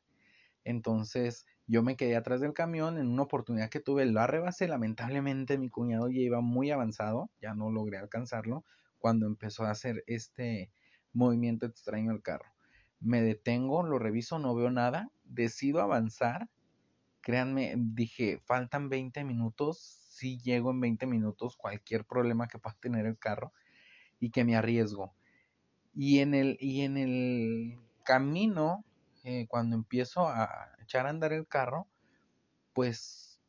Entonces 0.63 1.45
yo 1.65 1.83
me 1.83 1.95
quedé 1.95 2.15
atrás 2.15 2.41
del 2.41 2.53
camión, 2.53 2.97
en 2.97 3.07
una 3.07 3.23
oportunidad 3.23 3.69
que 3.69 3.79
tuve 3.79 4.05
lo 4.05 4.21
arrebasé, 4.21 4.67
lamentablemente 4.67 5.57
mi 5.57 5.69
cuñado 5.69 6.09
ya 6.09 6.19
iba 6.19 6.41
muy 6.41 6.71
avanzado, 6.71 7.29
ya 7.41 7.53
no 7.53 7.71
logré 7.71 7.97
alcanzarlo 7.97 8.63
cuando 8.97 9.27
empezó 9.27 9.63
a 9.63 9.71
hacer 9.71 10.03
este 10.07 10.71
movimiento 11.13 11.65
extraño 11.65 12.11
el 12.11 12.21
carro. 12.21 12.51
Me 12.99 13.21
detengo, 13.21 13.83
lo 13.83 13.97
reviso, 13.97 14.39
no 14.39 14.53
veo 14.55 14.69
nada, 14.71 15.11
decido 15.23 15.81
avanzar. 15.81 16.49
Créanme, 17.21 17.75
dije, 17.77 18.39
faltan 18.45 18.89
20 18.89 19.23
minutos, 19.23 19.79
si 20.09 20.39
llego 20.39 20.71
en 20.71 20.81
20 20.81 21.05
minutos, 21.05 21.55
cualquier 21.55 22.05
problema 22.05 22.47
que 22.47 22.59
pueda 22.59 22.77
tener 22.79 23.05
el 23.05 23.17
carro 23.17 23.53
y 24.19 24.31
que 24.31 24.43
me 24.43 24.55
arriesgo. 24.55 25.13
Y 26.01 26.19
en 26.19 26.33
el, 26.33 26.55
y 26.61 26.83
en 26.83 26.95
el 26.95 27.77
camino 28.05 28.85
eh, 29.25 29.47
cuando 29.49 29.75
empiezo 29.75 30.29
a 30.29 30.71
echar 30.81 31.05
a 31.05 31.09
andar 31.09 31.33
el 31.33 31.45
carro, 31.45 31.89
pues 32.71 33.41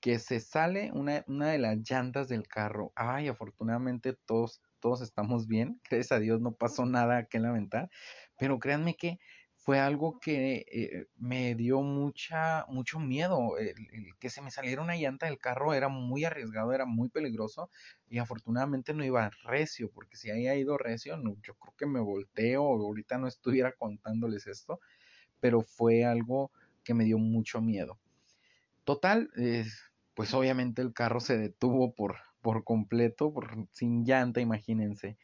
que 0.00 0.20
se 0.20 0.38
sale 0.38 0.92
una, 0.92 1.24
una 1.26 1.48
de 1.48 1.58
las 1.58 1.78
llantas 1.78 2.28
del 2.28 2.46
carro. 2.46 2.92
Ay, 2.94 3.26
afortunadamente 3.26 4.16
todos, 4.24 4.62
todos 4.78 5.00
estamos 5.00 5.48
bien. 5.48 5.80
Gracias 5.90 6.12
a 6.12 6.20
Dios 6.20 6.40
no 6.40 6.52
pasó 6.52 6.86
nada 6.86 7.24
que 7.24 7.40
lamentar. 7.40 7.90
Pero 8.38 8.60
créanme 8.60 8.94
que 8.94 9.18
fue 9.60 9.78
algo 9.78 10.18
que 10.20 10.66
eh, 10.72 11.06
me 11.16 11.54
dio 11.54 11.82
mucha, 11.82 12.66
mucho 12.68 12.98
miedo. 12.98 13.58
El, 13.58 13.74
que 14.18 14.30
se 14.30 14.42
me 14.42 14.50
saliera 14.50 14.82
una 14.82 14.96
llanta 14.96 15.26
del 15.26 15.38
carro 15.38 15.74
era 15.74 15.88
muy 15.88 16.24
arriesgado, 16.24 16.72
era 16.72 16.86
muy 16.86 17.08
peligroso 17.08 17.70
y 18.08 18.18
afortunadamente 18.18 18.94
no 18.94 19.04
iba 19.04 19.30
recio, 19.44 19.90
porque 19.92 20.16
si 20.16 20.30
haya 20.30 20.54
ido 20.54 20.78
recio, 20.78 21.16
yo 21.42 21.54
creo 21.54 21.74
que 21.76 21.86
me 21.86 22.00
volteo, 22.00 22.62
ahorita 22.62 23.18
no 23.18 23.28
estuviera 23.28 23.72
contándoles 23.72 24.46
esto 24.46 24.80
pero 25.40 25.62
fue 25.62 26.04
algo 26.04 26.52
que 26.84 26.94
me 26.94 27.04
dio 27.04 27.18
mucho 27.18 27.60
miedo. 27.60 27.98
Total, 28.84 29.30
eh, 29.36 29.64
pues 30.14 30.32
obviamente 30.34 30.82
el 30.82 30.92
carro 30.92 31.20
se 31.20 31.38
detuvo 31.38 31.94
por, 31.94 32.16
por 32.42 32.64
completo, 32.64 33.32
por, 33.32 33.66
sin 33.72 34.04
llanta, 34.04 34.40
imagínense. 34.40 35.16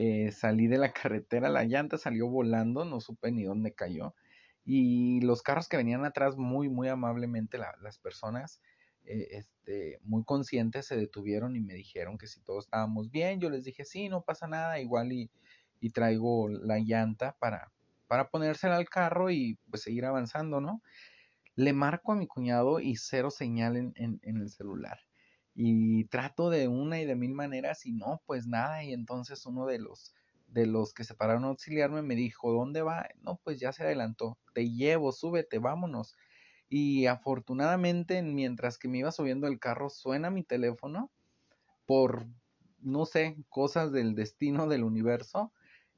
Eh, 0.00 0.30
salí 0.30 0.68
de 0.68 0.78
la 0.78 0.92
carretera, 0.92 1.48
la 1.48 1.64
llanta 1.64 1.98
salió 1.98 2.28
volando, 2.28 2.84
no 2.84 3.00
supe 3.00 3.32
ni 3.32 3.42
dónde 3.42 3.74
cayó. 3.74 4.14
Y 4.64 5.20
los 5.22 5.42
carros 5.42 5.68
que 5.68 5.76
venían 5.76 6.04
atrás, 6.04 6.36
muy, 6.36 6.68
muy 6.68 6.86
amablemente, 6.86 7.58
las 7.58 7.98
personas, 7.98 8.62
eh, 9.06 9.26
este, 9.32 9.98
muy 10.04 10.22
conscientes, 10.22 10.86
se 10.86 10.96
detuvieron 10.96 11.56
y 11.56 11.60
me 11.60 11.74
dijeron 11.74 12.16
que 12.16 12.28
si 12.28 12.40
todos 12.40 12.66
estábamos 12.66 13.10
bien. 13.10 13.40
Yo 13.40 13.50
les 13.50 13.64
dije, 13.64 13.84
sí, 13.84 14.08
no 14.08 14.22
pasa 14.22 14.46
nada, 14.46 14.78
igual 14.78 15.12
y, 15.12 15.30
traigo 15.92 16.48
la 16.48 16.78
llanta 16.78 17.36
para, 17.40 17.72
para 18.06 18.30
ponérsela 18.30 18.76
al 18.76 18.88
carro 18.88 19.30
y 19.32 19.58
pues 19.68 19.82
seguir 19.82 20.04
avanzando, 20.04 20.60
¿no? 20.60 20.80
Le 21.56 21.72
marco 21.72 22.12
a 22.12 22.16
mi 22.16 22.28
cuñado 22.28 22.78
y 22.78 22.96
cero 22.96 23.30
señal 23.30 23.76
en, 23.76 23.92
en, 23.96 24.20
en 24.22 24.36
el 24.36 24.50
celular. 24.50 25.07
Y 25.60 26.04
trato 26.04 26.50
de 26.50 26.68
una 26.68 27.00
y 27.00 27.04
de 27.04 27.16
mil 27.16 27.32
maneras 27.32 27.84
y 27.84 27.92
no, 27.92 28.22
pues 28.26 28.46
nada. 28.46 28.84
Y 28.84 28.92
entonces 28.92 29.44
uno 29.44 29.66
de 29.66 29.80
los 29.80 30.14
de 30.46 30.66
los 30.66 30.94
que 30.94 31.04
se 31.04 31.14
pararon 31.14 31.44
a 31.44 31.48
auxiliarme 31.48 32.00
me 32.02 32.14
dijo, 32.14 32.52
¿dónde 32.52 32.82
va? 32.82 33.08
No, 33.20 33.40
pues 33.42 33.60
ya 33.60 33.72
se 33.72 33.82
adelantó, 33.82 34.38
te 34.54 34.70
llevo, 34.70 35.12
súbete, 35.12 35.58
vámonos. 35.58 36.16
Y 36.68 37.06
afortunadamente, 37.06 38.22
mientras 38.22 38.78
que 38.78 38.88
me 38.88 38.98
iba 38.98 39.12
subiendo 39.12 39.46
el 39.46 39.58
carro, 39.58 39.90
suena 39.90 40.30
mi 40.30 40.42
teléfono 40.42 41.10
por, 41.86 42.26
no 42.80 43.06
sé, 43.06 43.36
cosas 43.48 43.92
del 43.92 44.14
destino 44.14 44.68
del 44.68 44.84
universo. 44.84 45.52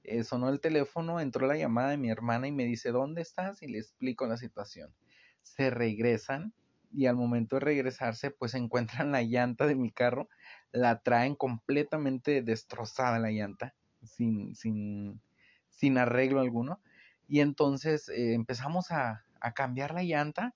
Eh, 0.04 0.24
sonó 0.24 0.48
el 0.48 0.60
teléfono, 0.60 1.20
entró 1.20 1.46
la 1.46 1.56
llamada 1.56 1.90
de 1.90 1.98
mi 1.98 2.10
hermana 2.10 2.48
y 2.48 2.52
me 2.52 2.64
dice, 2.64 2.90
¿dónde 2.90 3.22
estás? 3.22 3.62
Y 3.62 3.68
le 3.68 3.78
explico 3.78 4.26
la 4.26 4.36
situación. 4.36 4.94
Se 5.42 5.70
regresan 5.70 6.54
y 6.92 7.06
al 7.06 7.16
momento 7.16 7.56
de 7.56 7.60
regresarse, 7.60 8.30
pues 8.30 8.54
encuentran 8.54 9.12
la 9.12 9.22
llanta 9.22 9.66
de 9.66 9.74
mi 9.74 9.90
carro, 9.90 10.28
la 10.72 11.00
traen 11.00 11.34
completamente 11.34 12.42
destrozada 12.42 13.18
la 13.18 13.30
llanta 13.30 13.74
sin, 14.02 14.54
sin, 14.54 15.20
sin 15.68 15.98
arreglo 15.98 16.40
alguno. 16.40 16.80
Y 17.28 17.40
entonces 17.40 18.08
eh, 18.08 18.34
empezamos 18.34 18.90
a, 18.90 19.24
a, 19.40 19.52
cambiar 19.52 19.94
la 19.94 20.02
llanta 20.02 20.54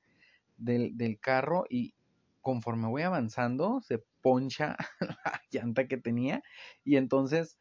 del, 0.56 0.96
del, 0.96 1.18
carro 1.20 1.64
y 1.68 1.94
conforme 2.40 2.88
voy 2.88 3.02
avanzando 3.02 3.80
se 3.80 4.02
poncha 4.22 4.76
la 5.00 5.42
llanta 5.50 5.86
que 5.86 5.96
tenía 5.96 6.42
y 6.84 6.96
entonces 6.96 7.58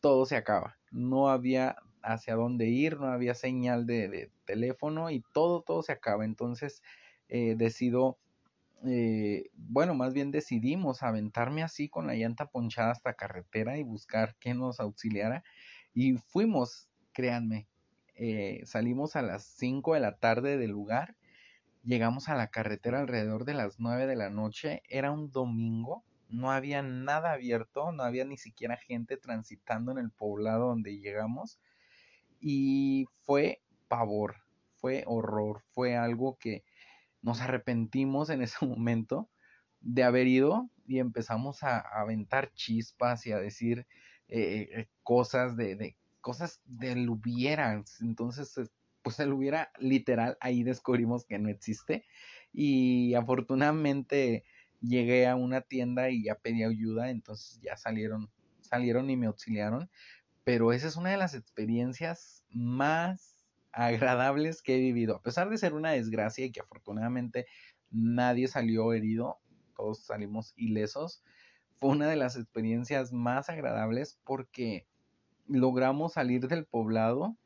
todo 0.00 0.26
se 0.26 0.36
acaba. 0.36 0.76
No 0.90 1.28
había 1.30 1.76
hacia 2.02 2.34
dónde 2.34 2.66
ir, 2.66 2.98
no 3.00 3.06
había 3.06 3.34
señal 3.34 3.86
de, 3.86 4.08
de 4.08 4.30
teléfono 4.44 5.10
y 5.10 5.24
todo, 5.32 5.62
todo 5.62 5.82
se 5.82 5.92
acaba. 5.92 6.24
Entonces 6.24 6.82
eh, 7.28 7.54
decido 7.56 8.18
eh, 8.86 9.50
bueno, 9.54 9.94
más 9.94 10.12
bien 10.12 10.30
decidimos 10.30 11.02
aventarme 11.02 11.62
así 11.62 11.88
con 11.88 12.06
la 12.06 12.14
llanta 12.14 12.46
ponchada 12.50 12.90
hasta 12.90 13.14
carretera 13.14 13.78
y 13.78 13.82
buscar 13.82 14.36
que 14.38 14.54
nos 14.54 14.78
auxiliara. 14.78 15.42
Y 15.94 16.14
fuimos, 16.18 16.88
créanme, 17.12 17.68
eh, 18.14 18.60
salimos 18.66 19.16
a 19.16 19.22
las 19.22 19.44
5 19.44 19.94
de 19.94 20.00
la 20.00 20.16
tarde 20.18 20.58
del 20.58 20.70
lugar, 20.72 21.16
llegamos 21.82 22.28
a 22.28 22.34
la 22.34 22.48
carretera 22.48 23.00
alrededor 23.00 23.44
de 23.44 23.54
las 23.54 23.80
9 23.80 24.06
de 24.06 24.16
la 24.16 24.30
noche, 24.30 24.82
era 24.88 25.12
un 25.12 25.30
domingo, 25.30 26.04
no 26.28 26.50
había 26.50 26.82
nada 26.82 27.32
abierto, 27.32 27.92
no 27.92 28.02
había 28.02 28.24
ni 28.24 28.36
siquiera 28.36 28.76
gente 28.76 29.16
transitando 29.16 29.92
en 29.92 29.98
el 29.98 30.10
poblado 30.10 30.68
donde 30.68 30.98
llegamos 30.98 31.58
y 32.40 33.06
fue 33.22 33.62
pavor, 33.88 34.36
fue 34.74 35.04
horror, 35.06 35.62
fue 35.72 35.96
algo 35.96 36.36
que 36.38 36.64
nos 37.24 37.40
arrepentimos 37.40 38.30
en 38.30 38.42
ese 38.42 38.64
momento 38.66 39.28
de 39.80 40.04
haber 40.04 40.28
ido 40.28 40.70
y 40.86 40.98
empezamos 40.98 41.62
a, 41.62 41.78
aventar 41.78 42.52
chispas 42.52 43.26
y 43.26 43.32
a 43.32 43.38
decir 43.38 43.86
eh, 44.28 44.68
eh, 44.72 44.88
cosas 45.02 45.56
de, 45.56 45.96
cosas 46.20 46.60
del 46.66 47.08
hubiera. 47.08 47.82
Entonces, 48.00 48.54
pues 49.02 49.18
el 49.20 49.32
hubiera 49.32 49.70
literal, 49.78 50.36
ahí 50.40 50.62
descubrimos 50.62 51.24
que 51.24 51.38
no 51.38 51.48
existe. 51.48 52.04
Y 52.52 53.14
afortunadamente 53.14 54.44
llegué 54.80 55.26
a 55.26 55.34
una 55.34 55.62
tienda 55.62 56.10
y 56.10 56.24
ya 56.24 56.36
pedí 56.36 56.62
ayuda, 56.62 57.10
entonces 57.10 57.60
ya 57.62 57.76
salieron, 57.76 58.30
salieron 58.60 59.08
y 59.10 59.16
me 59.16 59.26
auxiliaron. 59.26 59.90
Pero 60.44 60.72
esa 60.72 60.88
es 60.88 60.96
una 60.96 61.10
de 61.10 61.16
las 61.16 61.34
experiencias 61.34 62.44
más 62.50 63.33
agradables 63.74 64.62
que 64.62 64.76
he 64.76 64.80
vivido. 64.80 65.16
A 65.16 65.22
pesar 65.22 65.50
de 65.50 65.58
ser 65.58 65.74
una 65.74 65.90
desgracia 65.90 66.44
y 66.46 66.52
que 66.52 66.60
afortunadamente 66.60 67.46
nadie 67.90 68.48
salió 68.48 68.92
herido, 68.92 69.38
todos 69.76 70.04
salimos 70.04 70.54
ilesos, 70.56 71.22
fue 71.76 71.90
una 71.90 72.08
de 72.08 72.16
las 72.16 72.36
experiencias 72.36 73.12
más 73.12 73.48
agradables 73.48 74.20
porque 74.24 74.86
logramos 75.46 76.14
salir 76.14 76.48
del 76.48 76.66
poblado 76.66 77.36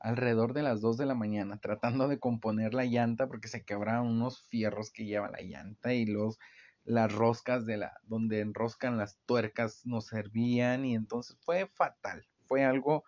alrededor 0.00 0.52
de 0.52 0.62
las 0.62 0.80
2 0.80 0.96
de 0.96 1.06
la 1.06 1.14
mañana 1.14 1.58
tratando 1.58 2.08
de 2.08 2.18
componer 2.18 2.74
la 2.74 2.84
llanta 2.84 3.26
porque 3.28 3.48
se 3.48 3.64
quebraron 3.64 4.08
unos 4.08 4.42
fierros 4.42 4.90
que 4.90 5.04
lleva 5.04 5.30
la 5.30 5.40
llanta 5.40 5.94
y 5.94 6.06
los 6.06 6.38
las 6.84 7.12
roscas 7.12 7.64
de 7.64 7.78
la 7.78 7.94
donde 8.02 8.40
enroscan 8.40 8.98
las 8.98 9.18
tuercas 9.24 9.86
nos 9.86 10.08
servían 10.08 10.84
y 10.84 10.94
entonces 10.94 11.38
fue 11.40 11.66
fatal, 11.66 12.26
fue 12.46 12.64
algo 12.64 13.04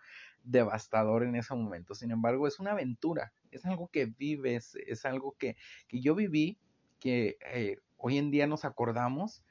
devastador 0.47 1.25
en 1.25 1.37
ese 1.37 1.55
momento. 1.55 1.95
Sin 1.95 2.11
embargo, 2.11 2.47
es 2.47 2.59
una 2.59 2.73
aventura, 2.73 3.33
es 3.51 3.67
algo 3.67 3.89
que 3.89 4.07
vives, 4.07 4.77
es 4.87 5.05
algo 5.05 5.37
que, 5.39 5.57
que 5.89 6.01
yo 6.01 6.15
viví, 6.15 6.59
que 6.99 7.37
eh, 7.53 7.79
hoy 7.97 8.19
en 8.19 8.31
día 8.31 8.47
nos 8.47 8.65
acordamos 8.65 9.45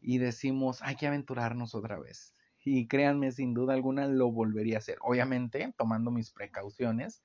y 0.00 0.18
decimos, 0.18 0.82
hay 0.82 0.96
que 0.96 1.06
aventurarnos 1.06 1.74
otra 1.74 1.98
vez. 1.98 2.34
Y 2.64 2.88
créanme, 2.88 3.32
sin 3.32 3.54
duda 3.54 3.74
alguna 3.74 4.06
lo 4.06 4.32
volvería 4.32 4.76
a 4.76 4.78
hacer. 4.78 4.98
Obviamente, 5.02 5.72
tomando 5.76 6.10
mis 6.10 6.30
precauciones, 6.30 7.22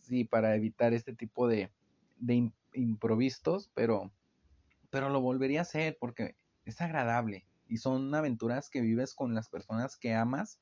sí, 0.00 0.24
para 0.24 0.54
evitar 0.54 0.92
este 0.92 1.14
tipo 1.14 1.48
de, 1.48 1.70
de 2.18 2.52
improvistos, 2.74 3.70
pero, 3.74 4.12
pero 4.90 5.08
lo 5.08 5.20
volvería 5.20 5.60
a 5.60 5.62
hacer 5.62 5.96
porque 5.98 6.36
es 6.64 6.80
agradable 6.80 7.46
y 7.66 7.78
son 7.78 8.14
aventuras 8.14 8.70
que 8.70 8.80
vives 8.80 9.14
con 9.14 9.34
las 9.34 9.48
personas 9.48 9.96
que 9.96 10.14
amas 10.14 10.60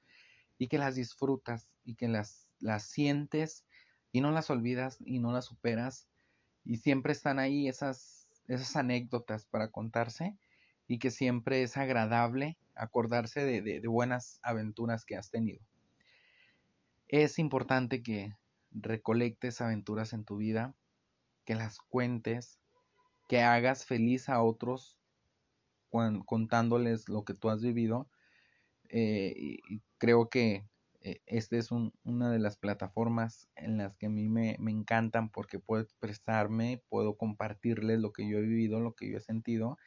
y 0.62 0.68
que 0.68 0.78
las 0.78 0.94
disfrutas 0.94 1.68
y 1.84 1.96
que 1.96 2.06
las, 2.06 2.46
las 2.60 2.84
sientes 2.84 3.64
y 4.12 4.20
no 4.20 4.30
las 4.30 4.48
olvidas 4.48 4.96
y 5.00 5.18
no 5.18 5.32
las 5.32 5.46
superas 5.46 6.06
y 6.64 6.76
siempre 6.76 7.12
están 7.12 7.40
ahí 7.40 7.66
esas, 7.66 8.28
esas 8.46 8.76
anécdotas 8.76 9.44
para 9.44 9.72
contarse 9.72 10.38
y 10.86 11.00
que 11.00 11.10
siempre 11.10 11.64
es 11.64 11.76
agradable 11.76 12.58
acordarse 12.76 13.44
de, 13.44 13.60
de, 13.60 13.80
de 13.80 13.88
buenas 13.88 14.38
aventuras 14.44 15.04
que 15.04 15.16
has 15.16 15.32
tenido. 15.32 15.60
Es 17.08 17.40
importante 17.40 18.00
que 18.04 18.36
recolectes 18.70 19.60
aventuras 19.60 20.12
en 20.12 20.24
tu 20.24 20.36
vida, 20.36 20.76
que 21.44 21.56
las 21.56 21.80
cuentes, 21.80 22.60
que 23.28 23.40
hagas 23.42 23.84
feliz 23.84 24.28
a 24.28 24.40
otros 24.40 25.00
contándoles 26.24 27.08
lo 27.08 27.24
que 27.24 27.34
tú 27.34 27.50
has 27.50 27.62
vivido 27.62 28.08
eh, 28.94 29.32
y 29.36 29.80
creo 29.96 30.28
que 30.28 30.66
eh, 31.00 31.22
esta 31.26 31.56
es 31.56 31.70
una 31.72 32.30
de 32.30 32.38
las 32.38 32.58
plataformas 32.58 33.48
en 33.56 33.78
las 33.78 33.96
que 33.96 34.06
a 34.06 34.10
mí 34.10 34.28
me, 34.28 34.56
encantan 34.70 35.30
porque 35.30 35.58
puedo 35.58 35.82
expresarme, 35.82 36.82
puedo 36.90 37.16
compartirles 37.16 38.00
lo 38.00 38.12
que 38.12 38.28
yo 38.28 38.38
he 38.38 38.42
vivido, 38.42 38.80
lo 38.80 38.94
que 38.94 39.10
yo 39.10 39.16
he 39.16 39.20
sentido 39.20 39.78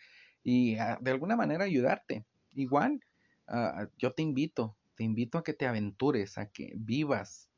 y 0.43 0.77
ah, 0.77 0.97
de 1.01 1.11
alguna 1.11 1.35
manera 1.35 1.65
ayudarte. 1.65 2.25
Igual, 2.53 2.99
ah, 3.47 3.87
yo 3.97 4.13
te 4.13 4.23
invito, 4.23 4.75
te 4.95 5.03
invito 5.03 5.37
a 5.37 5.43
que 5.43 5.53
te 5.53 5.67
aventures, 5.67 6.39
a 6.39 6.49
que 6.49 6.73
vivas. 6.75 7.49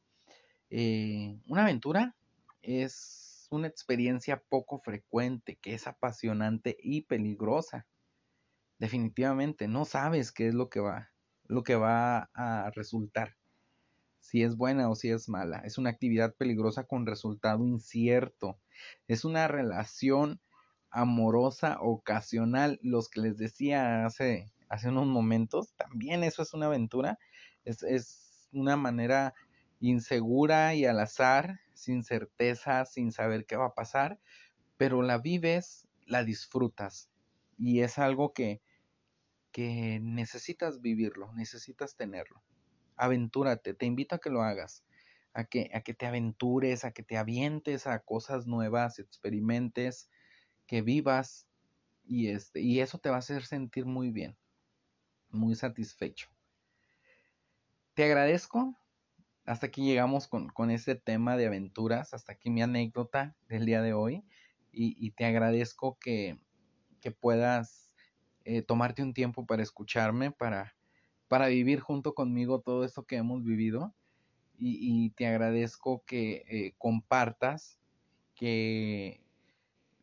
Eh, 0.70 1.40
una 1.48 1.64
aventura 1.64 2.16
es 2.62 3.48
una 3.52 3.68
experiencia 3.68 4.44
poco 4.50 4.80
frecuente, 4.80 5.58
que 5.62 5.74
es 5.74 5.88
apasionante 5.88 6.78
y 6.82 7.04
peligrosa. 7.04 7.88
Definitivamente, 8.80 9.70
no 9.70 9.86
sabes 9.86 10.34
qué 10.34 10.50
es 10.50 10.54
lo 10.54 10.70
que 10.70 10.82
va 10.82 11.10
lo 11.48 11.64
que 11.64 11.76
va 11.76 12.30
a 12.34 12.72
resultar, 12.76 13.36
si 14.20 14.44
es 14.44 14.58
buena 14.58 14.90
o 14.90 14.96
si 14.96 15.10
es 15.10 15.30
mala. 15.30 15.60
Es 15.60 15.78
una 15.78 15.90
actividad 15.90 16.36
peligrosa 16.36 16.84
con 16.84 17.06
resultado 17.06 17.66
incierto. 17.66 18.60
Es 19.08 19.26
una 19.26 19.48
relación 19.48 20.42
amorosa 20.90 21.78
ocasional. 21.80 22.80
Los 22.82 23.10
que 23.10 23.22
les 23.22 23.38
decía 23.38 24.06
hace, 24.06 24.52
hace 24.70 24.90
unos 24.90 25.08
momentos, 25.08 25.74
también 25.76 26.24
eso 26.24 26.42
es 26.42 26.54
una 26.54 26.66
aventura. 26.68 27.20
Es, 27.64 27.84
es 27.84 28.50
una 28.52 28.76
manera 28.76 29.34
insegura 29.80 30.74
y 30.76 30.86
al 30.86 31.00
azar, 31.00 31.60
sin 31.74 32.04
certeza, 32.04 32.86
sin 32.86 33.12
saber 33.12 33.46
qué 33.46 33.56
va 33.56 33.68
a 33.68 33.74
pasar, 33.76 34.20
pero 34.78 35.02
la 35.02 35.20
vives, 35.20 35.88
la 36.06 36.24
disfrutas. 36.24 37.10
Y 37.58 37.82
es 37.82 37.98
algo 37.98 38.34
que, 38.34 38.62
que 39.58 40.00
necesitas 40.00 40.82
vivirlo, 40.82 41.34
necesitas 41.34 41.96
tenerlo. 41.96 42.44
Aventúrate, 42.96 43.74
te 43.74 43.88
invito 43.88 44.14
a 44.14 44.20
que 44.20 44.30
lo 44.30 44.44
hagas, 44.44 44.86
a 45.34 45.46
que, 45.46 45.72
a 45.74 45.82
que 45.82 45.96
te 45.96 46.06
aventures, 46.06 46.86
a 46.86 46.92
que 46.92 47.02
te 47.02 47.18
avientes 47.18 47.88
a 47.88 47.98
cosas 48.04 48.46
nuevas, 48.46 49.00
experimentes, 49.00 50.12
que 50.68 50.84
vivas 50.84 51.48
y, 52.04 52.28
este, 52.28 52.62
y 52.62 52.82
eso 52.82 53.00
te 53.00 53.10
va 53.10 53.16
a 53.16 53.18
hacer 53.18 53.46
sentir 53.46 53.88
muy 53.88 54.12
bien, 54.12 54.38
muy 55.30 55.56
satisfecho. 55.56 56.30
Te 57.96 58.04
agradezco. 58.04 58.80
Hasta 59.44 59.66
aquí 59.66 59.88
llegamos 59.88 60.28
con, 60.28 60.50
con 60.50 60.70
este 60.70 60.94
tema 60.94 61.36
de 61.36 61.48
aventuras, 61.48 62.14
hasta 62.14 62.34
aquí 62.34 62.52
mi 62.52 62.62
anécdota 62.62 63.36
del 63.48 63.66
día 63.66 63.82
de 63.82 63.94
hoy 63.94 64.24
y, 64.72 65.04
y 65.04 65.14
te 65.14 65.26
agradezco 65.26 65.98
que, 65.98 66.40
que 67.02 67.10
puedas 67.10 67.87
eh, 68.50 68.62
tomarte 68.62 69.04
un 69.04 69.14
tiempo 69.14 69.46
para 69.46 69.62
escucharme, 69.62 70.32
para, 70.32 70.74
para 71.28 71.48
vivir 71.48 71.82
junto 71.82 72.14
conmigo 72.14 72.62
todo 72.62 72.86
esto 72.86 73.04
que 73.04 73.18
hemos 73.18 73.44
vivido. 73.44 73.94
Y, 74.58 75.10
te 75.12 75.28
agradezco 75.28 76.04
que 76.06 76.46
eh, 76.48 76.74
compartas, 76.78 77.78
que, 78.36 79.22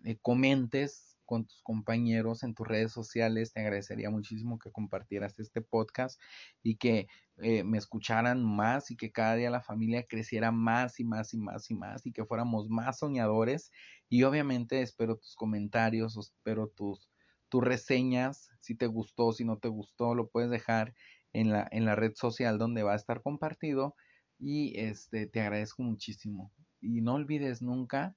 eh, 0.05 0.19
comentes 0.21 1.17
con 1.25 1.47
tus 1.47 1.63
compañeros 1.63 2.43
en 2.43 2.55
tus 2.55 2.69
redes 2.69 2.93
sociales. 2.93 3.55
Te 3.55 3.61
agradecería 3.61 4.11
muchísimo 4.11 4.59
que 4.59 4.71
compartieras 4.71 5.39
este 5.39 5.63
podcast 5.63 6.21
y 6.63 6.77
que 6.77 7.09
me 7.37 7.79
escucharan 7.79 8.45
más 8.45 8.91
y 8.93 8.97
que 8.97 9.11
cada 9.11 9.35
día 9.35 9.51
la 9.51 9.63
familia 9.63 10.07
creciera 10.07 10.53
más 10.53 11.01
y 11.01 11.05
más 11.05 11.35
y 11.35 11.39
más 11.39 11.71
y 11.71 11.75
más 11.75 12.07
y 12.07 12.13
que 12.13 12.27
fuéramos 12.27 12.69
más 12.69 12.99
soñadores. 12.99 13.73
Y 14.11 14.23
obviamente 14.23 14.83
espero 14.83 15.17
tus 15.17 15.35
comentarios, 15.35 16.17
espero 16.17 16.69
tus, 16.69 17.09
tus 17.55 17.63
reseñas, 17.63 18.51
si 18.59 18.75
te 18.75 18.89
gustó, 18.89 19.33
si 19.33 19.45
no 19.45 19.59
te 19.59 19.69
gustó, 19.69 20.17
lo 20.17 20.29
puedes 20.29 20.51
dejar 20.51 20.93
en 21.33 21.53
la, 21.53 21.69
en 21.71 21.85
la 21.85 21.95
red 21.95 22.13
social 22.17 22.59
donde 22.59 22.83
va 22.83 22.95
a 22.95 22.97
estar 22.97 23.23
compartido. 23.23 23.95
Y 24.41 24.77
este, 24.77 25.29
te 25.29 25.41
agradezco 25.41 25.85
muchísimo. 25.85 26.53
Y 26.81 27.01
no 27.01 27.15
olvides 27.15 27.63
nunca 27.63 28.17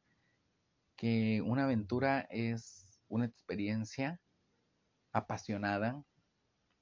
que 0.95 1.43
una 1.43 1.65
aventura 1.65 2.21
es 2.31 2.99
una 3.09 3.25
experiencia 3.25 4.19
apasionada, 5.11 6.03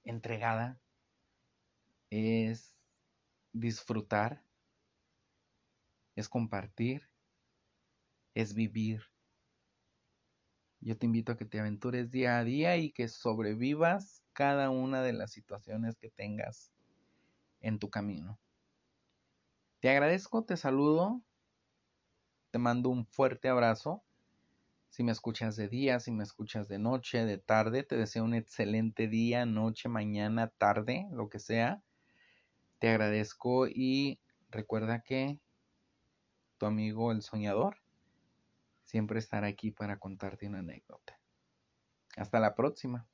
entregada, 0.05 0.79
es 2.09 2.73
disfrutar, 3.51 4.45
es 6.15 6.29
compartir, 6.29 7.09
es 8.33 8.53
vivir. 8.53 9.01
Yo 10.85 10.95
te 10.95 11.07
invito 11.07 11.31
a 11.31 11.37
que 11.37 11.45
te 11.45 11.59
aventures 11.59 12.11
día 12.11 12.37
a 12.37 12.43
día 12.43 12.77
y 12.77 12.91
que 12.91 13.07
sobrevivas 13.07 14.23
cada 14.33 14.69
una 14.69 15.01
de 15.01 15.13
las 15.13 15.31
situaciones 15.31 15.97
que 15.97 16.11
tengas 16.11 16.71
en 17.59 17.79
tu 17.79 17.89
camino. 17.89 18.37
Te 19.79 19.89
agradezco, 19.89 20.43
te 20.43 20.57
saludo, 20.57 21.23
te 22.51 22.59
mando 22.59 22.89
un 22.89 23.07
fuerte 23.07 23.49
abrazo 23.49 24.03
si 24.89 25.03
me 25.03 25.11
escuchas 25.11 25.55
de 25.55 25.67
día, 25.67 25.99
si 25.99 26.11
me 26.11 26.23
escuchas 26.23 26.67
de 26.67 26.77
noche, 26.77 27.25
de 27.25 27.39
tarde, 27.39 27.81
te 27.81 27.97
deseo 27.97 28.23
un 28.23 28.35
excelente 28.35 29.07
día, 29.07 29.47
noche, 29.47 29.89
mañana, 29.89 30.49
tarde, 30.49 31.07
lo 31.11 31.29
que 31.29 31.39
sea. 31.39 31.81
Te 32.77 32.89
agradezco 32.89 33.65
y 33.67 34.19
recuerda 34.51 35.01
que 35.01 35.39
tu 36.59 36.67
amigo 36.67 37.11
el 37.11 37.23
soñador 37.23 37.77
siempre 38.95 39.19
estará 39.19 39.47
aquí 39.47 39.71
para 39.71 39.99
contarte 39.99 40.47
una 40.47 40.59
anécdota. 40.59 41.19
Hasta 42.15 42.39
la 42.39 42.55
próxima. 42.55 43.05